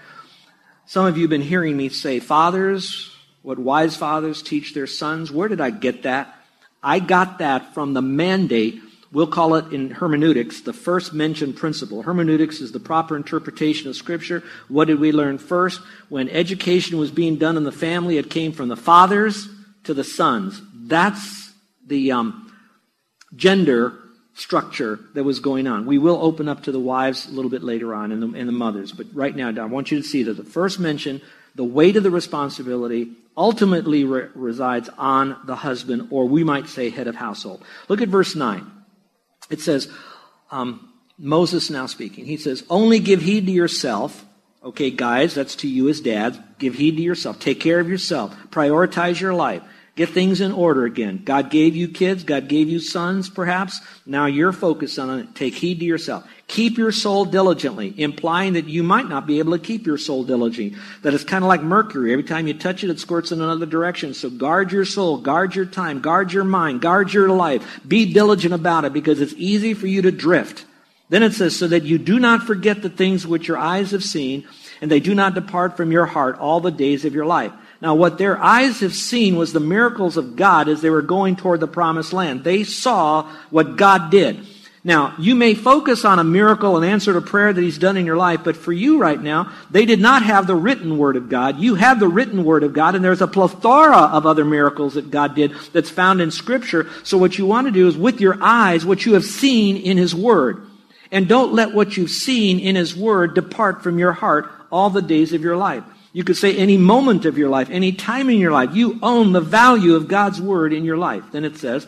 Some 0.86 1.04
of 1.04 1.16
you 1.16 1.24
have 1.24 1.30
been 1.30 1.40
hearing 1.40 1.76
me 1.76 1.88
say, 1.88 2.20
Fathers, 2.20 3.12
what 3.42 3.58
wise 3.58 3.96
fathers 3.96 4.40
teach 4.40 4.72
their 4.72 4.86
sons. 4.86 5.32
Where 5.32 5.48
did 5.48 5.60
I 5.60 5.70
get 5.70 6.04
that? 6.04 6.32
I 6.84 7.00
got 7.00 7.38
that 7.38 7.74
from 7.74 7.94
the 7.94 8.02
mandate 8.02 8.80
We'll 9.12 9.26
call 9.26 9.56
it 9.56 9.72
in 9.72 9.90
hermeneutics 9.90 10.62
the 10.62 10.72
first 10.72 11.12
mentioned 11.12 11.56
principle. 11.56 12.02
Hermeneutics 12.02 12.60
is 12.60 12.72
the 12.72 12.80
proper 12.80 13.14
interpretation 13.14 13.88
of 13.88 13.96
Scripture. 13.96 14.42
What 14.68 14.86
did 14.86 15.00
we 15.00 15.12
learn 15.12 15.36
first? 15.36 15.80
When 16.08 16.30
education 16.30 16.98
was 16.98 17.10
being 17.10 17.36
done 17.36 17.58
in 17.58 17.64
the 17.64 17.72
family, 17.72 18.16
it 18.16 18.30
came 18.30 18.52
from 18.52 18.68
the 18.68 18.76
fathers 18.76 19.48
to 19.84 19.92
the 19.92 20.04
sons. 20.04 20.62
That's 20.74 21.52
the 21.86 22.12
um, 22.12 22.54
gender 23.36 23.98
structure 24.34 24.98
that 25.14 25.24
was 25.24 25.40
going 25.40 25.66
on. 25.66 25.84
We 25.84 25.98
will 25.98 26.16
open 26.22 26.48
up 26.48 26.62
to 26.62 26.72
the 26.72 26.80
wives 26.80 27.28
a 27.28 27.32
little 27.32 27.50
bit 27.50 27.62
later 27.62 27.94
on 27.94 28.12
and 28.12 28.22
the, 28.22 28.38
and 28.38 28.48
the 28.48 28.52
mothers, 28.52 28.92
but 28.92 29.06
right 29.12 29.36
now, 29.36 29.50
I 29.62 29.66
want 29.66 29.90
you 29.90 30.00
to 30.00 30.08
see 30.08 30.22
that 30.22 30.38
the 30.38 30.44
first 30.44 30.80
mention, 30.80 31.20
the 31.54 31.64
weight 31.64 31.96
of 31.96 32.02
the 32.02 32.10
responsibility, 32.10 33.12
ultimately 33.36 34.04
re- 34.04 34.28
resides 34.34 34.88
on 34.96 35.36
the 35.44 35.56
husband, 35.56 36.08
or 36.10 36.26
we 36.26 36.44
might 36.44 36.68
say 36.68 36.88
head 36.88 37.08
of 37.08 37.14
household. 37.14 37.62
Look 37.88 38.00
at 38.00 38.08
verse 38.08 38.34
9. 38.34 38.81
It 39.52 39.60
says, 39.60 39.88
um, 40.50 40.92
Moses 41.18 41.70
now 41.70 41.86
speaking, 41.86 42.24
he 42.24 42.38
says, 42.38 42.64
Only 42.68 42.98
give 42.98 43.22
heed 43.22 43.46
to 43.46 43.52
yourself. 43.52 44.24
Okay, 44.64 44.90
guys, 44.90 45.34
that's 45.34 45.56
to 45.56 45.68
you 45.68 45.88
as 45.88 46.00
dads. 46.00 46.38
Give 46.58 46.74
heed 46.74 46.96
to 46.96 47.02
yourself. 47.02 47.38
Take 47.38 47.60
care 47.60 47.78
of 47.78 47.88
yourself. 47.88 48.34
Prioritize 48.50 49.20
your 49.20 49.34
life. 49.34 49.62
Get 49.94 50.08
things 50.08 50.40
in 50.40 50.52
order 50.52 50.86
again. 50.86 51.20
God 51.22 51.50
gave 51.50 51.76
you 51.76 51.86
kids. 51.86 52.24
God 52.24 52.48
gave 52.48 52.70
you 52.70 52.78
sons, 52.78 53.28
perhaps. 53.28 53.78
Now 54.06 54.24
you're 54.24 54.52
focused 54.52 54.98
on 54.98 55.20
it. 55.20 55.34
Take 55.34 55.54
heed 55.54 55.80
to 55.80 55.84
yourself. 55.84 56.26
Keep 56.46 56.78
your 56.78 56.92
soul 56.92 57.26
diligently, 57.26 57.92
implying 58.00 58.54
that 58.54 58.68
you 58.68 58.82
might 58.82 59.06
not 59.06 59.26
be 59.26 59.38
able 59.38 59.52
to 59.52 59.62
keep 59.62 59.86
your 59.86 59.98
soul 59.98 60.24
diligently. 60.24 60.78
That 61.02 61.12
it's 61.12 61.24
kind 61.24 61.44
of 61.44 61.48
like 61.48 61.62
mercury. 61.62 62.12
Every 62.12 62.24
time 62.24 62.46
you 62.46 62.54
touch 62.54 62.82
it, 62.82 62.88
it 62.88 63.00
squirts 63.00 63.32
in 63.32 63.42
another 63.42 63.66
direction. 63.66 64.14
So 64.14 64.30
guard 64.30 64.72
your 64.72 64.86
soul, 64.86 65.18
guard 65.18 65.54
your 65.54 65.66
time, 65.66 66.00
guard 66.00 66.32
your 66.32 66.44
mind, 66.44 66.80
guard 66.80 67.12
your 67.12 67.28
life. 67.28 67.80
Be 67.86 68.10
diligent 68.14 68.54
about 68.54 68.86
it 68.86 68.94
because 68.94 69.20
it's 69.20 69.34
easy 69.36 69.74
for 69.74 69.86
you 69.86 70.00
to 70.02 70.10
drift. 70.10 70.64
Then 71.10 71.22
it 71.22 71.34
says, 71.34 71.54
so 71.54 71.68
that 71.68 71.82
you 71.82 71.98
do 71.98 72.18
not 72.18 72.44
forget 72.44 72.80
the 72.80 72.88
things 72.88 73.26
which 73.26 73.46
your 73.46 73.58
eyes 73.58 73.90
have 73.90 74.02
seen, 74.02 74.48
and 74.80 74.90
they 74.90 75.00
do 75.00 75.14
not 75.14 75.34
depart 75.34 75.76
from 75.76 75.92
your 75.92 76.06
heart 76.06 76.38
all 76.38 76.60
the 76.60 76.70
days 76.70 77.04
of 77.04 77.14
your 77.14 77.26
life. 77.26 77.52
Now, 77.82 77.96
what 77.96 78.16
their 78.16 78.40
eyes 78.40 78.78
have 78.78 78.94
seen 78.94 79.34
was 79.34 79.52
the 79.52 79.58
miracles 79.58 80.16
of 80.16 80.36
God 80.36 80.68
as 80.68 80.82
they 80.82 80.88
were 80.88 81.02
going 81.02 81.34
toward 81.34 81.58
the 81.58 81.66
promised 81.66 82.12
land. 82.12 82.44
They 82.44 82.62
saw 82.62 83.28
what 83.50 83.74
God 83.74 84.08
did. 84.08 84.46
Now, 84.84 85.16
you 85.18 85.34
may 85.34 85.54
focus 85.54 86.04
on 86.04 86.20
a 86.20 86.24
miracle 86.24 86.76
and 86.76 86.86
answer 86.86 87.12
to 87.12 87.20
prayer 87.20 87.52
that 87.52 87.60
He's 87.60 87.78
done 87.78 87.96
in 87.96 88.06
your 88.06 88.16
life, 88.16 88.42
but 88.44 88.56
for 88.56 88.72
you 88.72 88.98
right 88.98 89.20
now, 89.20 89.52
they 89.68 89.84
did 89.84 89.98
not 89.98 90.22
have 90.22 90.46
the 90.46 90.54
written 90.54 90.96
Word 90.96 91.16
of 91.16 91.28
God. 91.28 91.58
You 91.58 91.74
have 91.74 91.98
the 91.98 92.06
written 92.06 92.44
Word 92.44 92.62
of 92.62 92.72
God, 92.72 92.94
and 92.94 93.04
there's 93.04 93.20
a 93.20 93.26
plethora 93.26 93.96
of 93.96 94.26
other 94.26 94.44
miracles 94.44 94.94
that 94.94 95.10
God 95.10 95.34
did 95.34 95.52
that's 95.72 95.90
found 95.90 96.20
in 96.20 96.30
Scripture. 96.30 96.88
So 97.02 97.18
what 97.18 97.36
you 97.36 97.46
want 97.46 97.66
to 97.66 97.72
do 97.72 97.88
is 97.88 97.96
with 97.96 98.20
your 98.20 98.38
eyes, 98.40 98.86
what 98.86 99.04
you 99.04 99.14
have 99.14 99.24
seen 99.24 99.76
in 99.76 99.96
His 99.96 100.14
Word. 100.14 100.64
And 101.10 101.28
don't 101.28 101.52
let 101.52 101.74
what 101.74 101.96
you've 101.96 102.10
seen 102.10 102.60
in 102.60 102.76
His 102.76 102.94
Word 102.94 103.34
depart 103.34 103.82
from 103.82 103.98
your 103.98 104.12
heart 104.12 104.48
all 104.70 104.88
the 104.88 105.02
days 105.02 105.32
of 105.32 105.42
your 105.42 105.56
life. 105.56 105.82
You 106.12 106.24
could 106.24 106.36
say 106.36 106.54
any 106.56 106.76
moment 106.76 107.24
of 107.24 107.38
your 107.38 107.48
life, 107.48 107.70
any 107.70 107.92
time 107.92 108.28
in 108.28 108.38
your 108.38 108.52
life, 108.52 108.74
you 108.74 108.98
own 109.02 109.32
the 109.32 109.40
value 109.40 109.94
of 109.94 110.08
God's 110.08 110.40
word 110.40 110.72
in 110.72 110.84
your 110.84 110.98
life. 110.98 111.24
Then 111.32 111.44
it 111.44 111.56
says, 111.56 111.86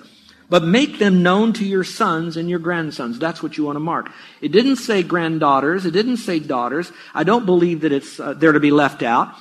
but 0.48 0.62
make 0.62 0.98
them 0.98 1.22
known 1.22 1.52
to 1.54 1.64
your 1.64 1.84
sons 1.84 2.36
and 2.36 2.48
your 2.48 2.58
grandsons. 2.58 3.18
That's 3.18 3.42
what 3.42 3.56
you 3.56 3.64
want 3.64 3.76
to 3.76 3.80
mark. 3.80 4.10
It 4.40 4.52
didn't 4.52 4.76
say 4.76 5.02
granddaughters. 5.02 5.86
It 5.86 5.92
didn't 5.92 6.18
say 6.18 6.38
daughters. 6.38 6.92
I 7.14 7.24
don't 7.24 7.46
believe 7.46 7.80
that 7.80 7.92
it's 7.92 8.20
uh, 8.20 8.34
there 8.34 8.52
to 8.52 8.60
be 8.60 8.70
left 8.70 9.02
out. 9.02 9.34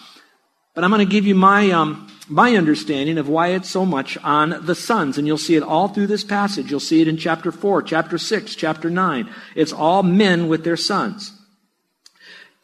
But 0.74 0.84
I'm 0.84 0.90
going 0.90 1.06
to 1.06 1.12
give 1.12 1.28
you 1.28 1.36
my, 1.36 1.70
um, 1.72 2.10
my 2.28 2.56
understanding 2.56 3.18
of 3.18 3.30
why 3.30 3.50
it's 3.50 3.70
so 3.70 3.86
much 3.86 4.18
on 4.24 4.66
the 4.66 4.76
sons. 4.76 5.18
And 5.18 5.28
you'll 5.28 5.38
see 5.38 5.56
it 5.56 5.64
all 5.64 5.88
through 5.88 6.08
this 6.08 6.24
passage. 6.24 6.72
You'll 6.72 6.80
see 6.80 7.02
it 7.02 7.08
in 7.08 7.18
chapter 7.18 7.52
4, 7.52 7.84
chapter 7.84 8.18
6, 8.18 8.56
chapter 8.56 8.90
9. 8.90 9.30
It's 9.56 9.74
all 9.74 10.04
men 10.04 10.48
with 10.48 10.64
their 10.64 10.78
sons. 10.78 11.40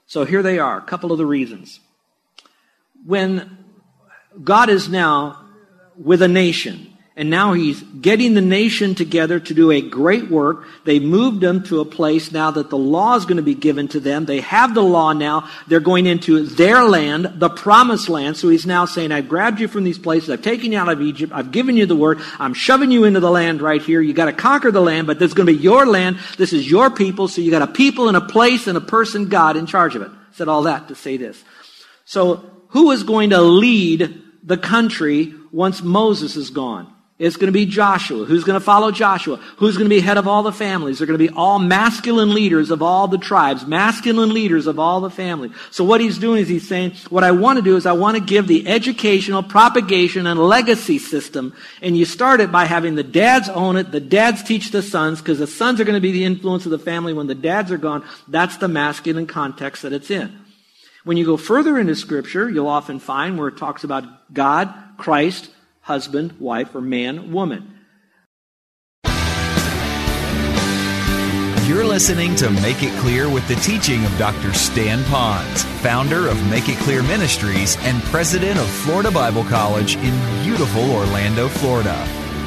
So 0.08 0.26
here 0.26 0.42
they 0.42 0.58
are, 0.58 0.80
a 0.80 0.82
couple 0.82 1.12
of 1.12 1.20
the 1.20 1.26
reasons 1.26 1.80
when 3.06 3.58
God 4.44 4.70
is 4.70 4.90
now 4.90 5.46
with 5.98 6.22
a 6.22 6.28
nation 6.28 6.90
And 7.20 7.30
now 7.30 7.52
he's 7.52 7.82
getting 7.82 8.34
the 8.34 8.40
nation 8.40 8.96
together 8.96 9.42
to 9.42 9.54
do 9.54 9.72
a 9.72 9.82
great 9.82 10.32
work. 10.32 10.66
They 10.86 11.00
moved 11.02 11.42
them 11.42 11.64
to 11.64 11.82
a 11.82 11.86
place 11.86 12.32
now 12.32 12.50
that 12.52 12.70
the 12.70 12.78
law 12.78 13.18
is 13.18 13.26
going 13.26 13.36
to 13.36 13.44
be 13.44 13.56
given 13.56 13.90
to 13.90 14.00
them. 14.00 14.24
They 14.24 14.40
have 14.40 14.74
the 14.74 14.82
law 14.82 15.12
now. 15.12 15.50
They're 15.68 15.82
going 15.82 16.06
into 16.06 16.44
their 16.44 16.86
land, 16.86 17.34
the 17.36 17.50
promised 17.50 18.08
land. 18.08 18.38
So 18.38 18.48
he's 18.48 18.66
now 18.66 18.86
saying, 18.86 19.12
I've 19.12 19.28
grabbed 19.28 19.60
you 19.60 19.68
from 19.68 19.84
these 19.84 20.00
places. 20.00 20.30
I've 20.30 20.42
taken 20.42 20.72
you 20.72 20.78
out 20.78 20.88
of 20.88 21.02
Egypt. 21.02 21.34
I've 21.36 21.52
given 21.52 21.76
you 21.76 21.86
the 21.86 21.94
word. 21.94 22.22
I'm 22.40 22.54
shoving 22.54 22.90
you 22.90 23.04
into 23.04 23.20
the 23.20 23.30
land 23.30 23.62
right 23.62 23.82
here. 23.82 24.00
You 24.00 24.14
got 24.14 24.28
to 24.28 24.34
conquer 24.34 24.72
the 24.72 24.80
land, 24.80 25.06
but 25.06 25.20
this 25.20 25.28
is 25.28 25.34
going 25.34 25.48
to 25.48 25.54
be 25.54 25.60
your 25.60 25.86
land. 25.86 26.20
This 26.38 26.54
is 26.54 26.72
your 26.72 26.90
people. 26.90 27.28
So 27.28 27.42
you 27.42 27.52
got 27.52 27.62
a 27.62 27.68
people 27.68 28.08
and 28.08 28.16
a 28.16 28.22
place 28.22 28.66
and 28.66 28.78
a 28.78 28.82
person, 28.82 29.28
God, 29.28 29.58
in 29.58 29.66
charge 29.66 29.98
of 29.98 30.04
it. 30.04 30.12
Said 30.32 30.48
all 30.48 30.64
that 30.64 30.88
to 30.88 30.96
say 30.96 31.18
this. 31.18 31.44
So 32.06 32.50
who 32.70 32.92
is 32.92 33.04
going 33.04 33.32
to 33.32 33.42
lead 33.42 34.22
the 34.44 34.58
country 34.58 35.34
once 35.52 35.82
Moses 35.82 36.36
is 36.36 36.50
gone? 36.50 36.94
It's 37.20 37.36
going 37.36 37.50
to 37.50 37.52
be 37.52 37.66
Joshua. 37.66 38.24
Who's 38.24 38.46
going 38.46 38.58
to 38.58 38.64
follow 38.64 38.92
Joshua? 38.92 39.36
Who's 39.58 39.76
going 39.76 39.90
to 39.90 39.94
be 39.94 40.00
head 40.00 40.18
of 40.18 40.26
all 40.26 40.42
the 40.42 40.54
families? 40.54 40.98
They're 41.00 41.08
going 41.08 41.20
to 41.20 41.28
be 41.28 41.36
all 41.36 41.60
masculine 41.60 42.34
leaders 42.34 42.72
of 42.72 42.82
all 42.82 43.10
the 43.10 43.18
tribes, 43.18 43.66
masculine 43.66 44.34
leaders 44.34 44.68
of 44.68 44.80
all 44.80 45.02
the 45.02 45.10
family. 45.10 45.52
So 45.70 45.84
what 45.84 46.00
he's 46.00 46.18
doing 46.18 46.42
is 46.42 46.48
he's 46.48 46.66
saying, 46.66 46.94
what 47.10 47.26
I 47.26 47.32
want 47.32 47.58
to 47.58 47.62
do 47.62 47.76
is 47.76 47.86
I 47.86 47.92
want 47.92 48.16
to 48.16 48.24
give 48.24 48.48
the 48.48 48.66
educational 48.70 49.44
propagation 49.44 50.28
and 50.28 50.40
legacy 50.40 50.98
system. 50.98 51.54
And 51.82 51.98
you 51.98 52.06
start 52.06 52.40
it 52.40 52.54
by 52.54 52.64
having 52.64 52.96
the 52.96 53.04
dads 53.04 53.50
own 53.50 53.76
it, 53.76 53.92
the 53.92 54.00
dads 54.00 54.42
teach 54.42 54.72
the 54.72 54.82
sons, 54.82 55.20
because 55.20 55.40
the 55.40 55.48
sons 55.48 55.82
are 55.82 55.86
going 55.86 55.98
to 55.98 56.02
be 56.02 56.14
the 56.14 56.24
influence 56.24 56.64
of 56.64 56.72
the 56.72 56.80
family 56.80 57.12
when 57.12 57.28
the 57.28 57.36
dads 57.36 57.70
are 57.70 57.78
gone. 57.78 58.06
That's 58.30 58.56
the 58.56 58.70
masculine 58.70 59.28
context 59.28 59.82
that 59.82 59.92
it's 59.92 60.10
in. 60.10 60.40
When 61.10 61.18
you 61.18 61.26
go 61.26 61.38
further 61.38 61.80
into 61.80 61.96
scripture, 61.96 62.48
you'll 62.48 62.68
often 62.68 63.00
find 63.00 63.40
where 63.40 63.48
it 63.48 63.58
talks 63.58 63.84
about 63.84 64.32
God, 64.32 64.72
Christ, 65.00 65.50
husband, 65.82 66.34
wife, 66.40 66.76
or 66.76 66.82
man, 66.82 67.32
woman. 67.32 67.80
You're 71.66 71.84
listening 71.84 72.36
to 72.36 72.52
Make 72.52 72.84
It 72.84 72.94
Clear 73.00 73.28
with 73.28 73.48
the 73.48 73.56
teaching 73.56 74.06
of 74.06 74.16
Dr. 74.20 74.54
Stan 74.54 75.00
Ponz, 75.06 75.64
founder 75.82 76.28
of 76.28 76.48
Make 76.48 76.70
It 76.70 76.78
Clear 76.78 77.02
Ministries 77.02 77.76
and 77.80 78.04
president 78.04 78.60
of 78.60 78.70
Florida 78.70 79.10
Bible 79.10 79.46
College 79.46 79.96
in 79.96 80.44
beautiful 80.44 80.92
Orlando, 80.92 81.48
Florida. 81.48 82.29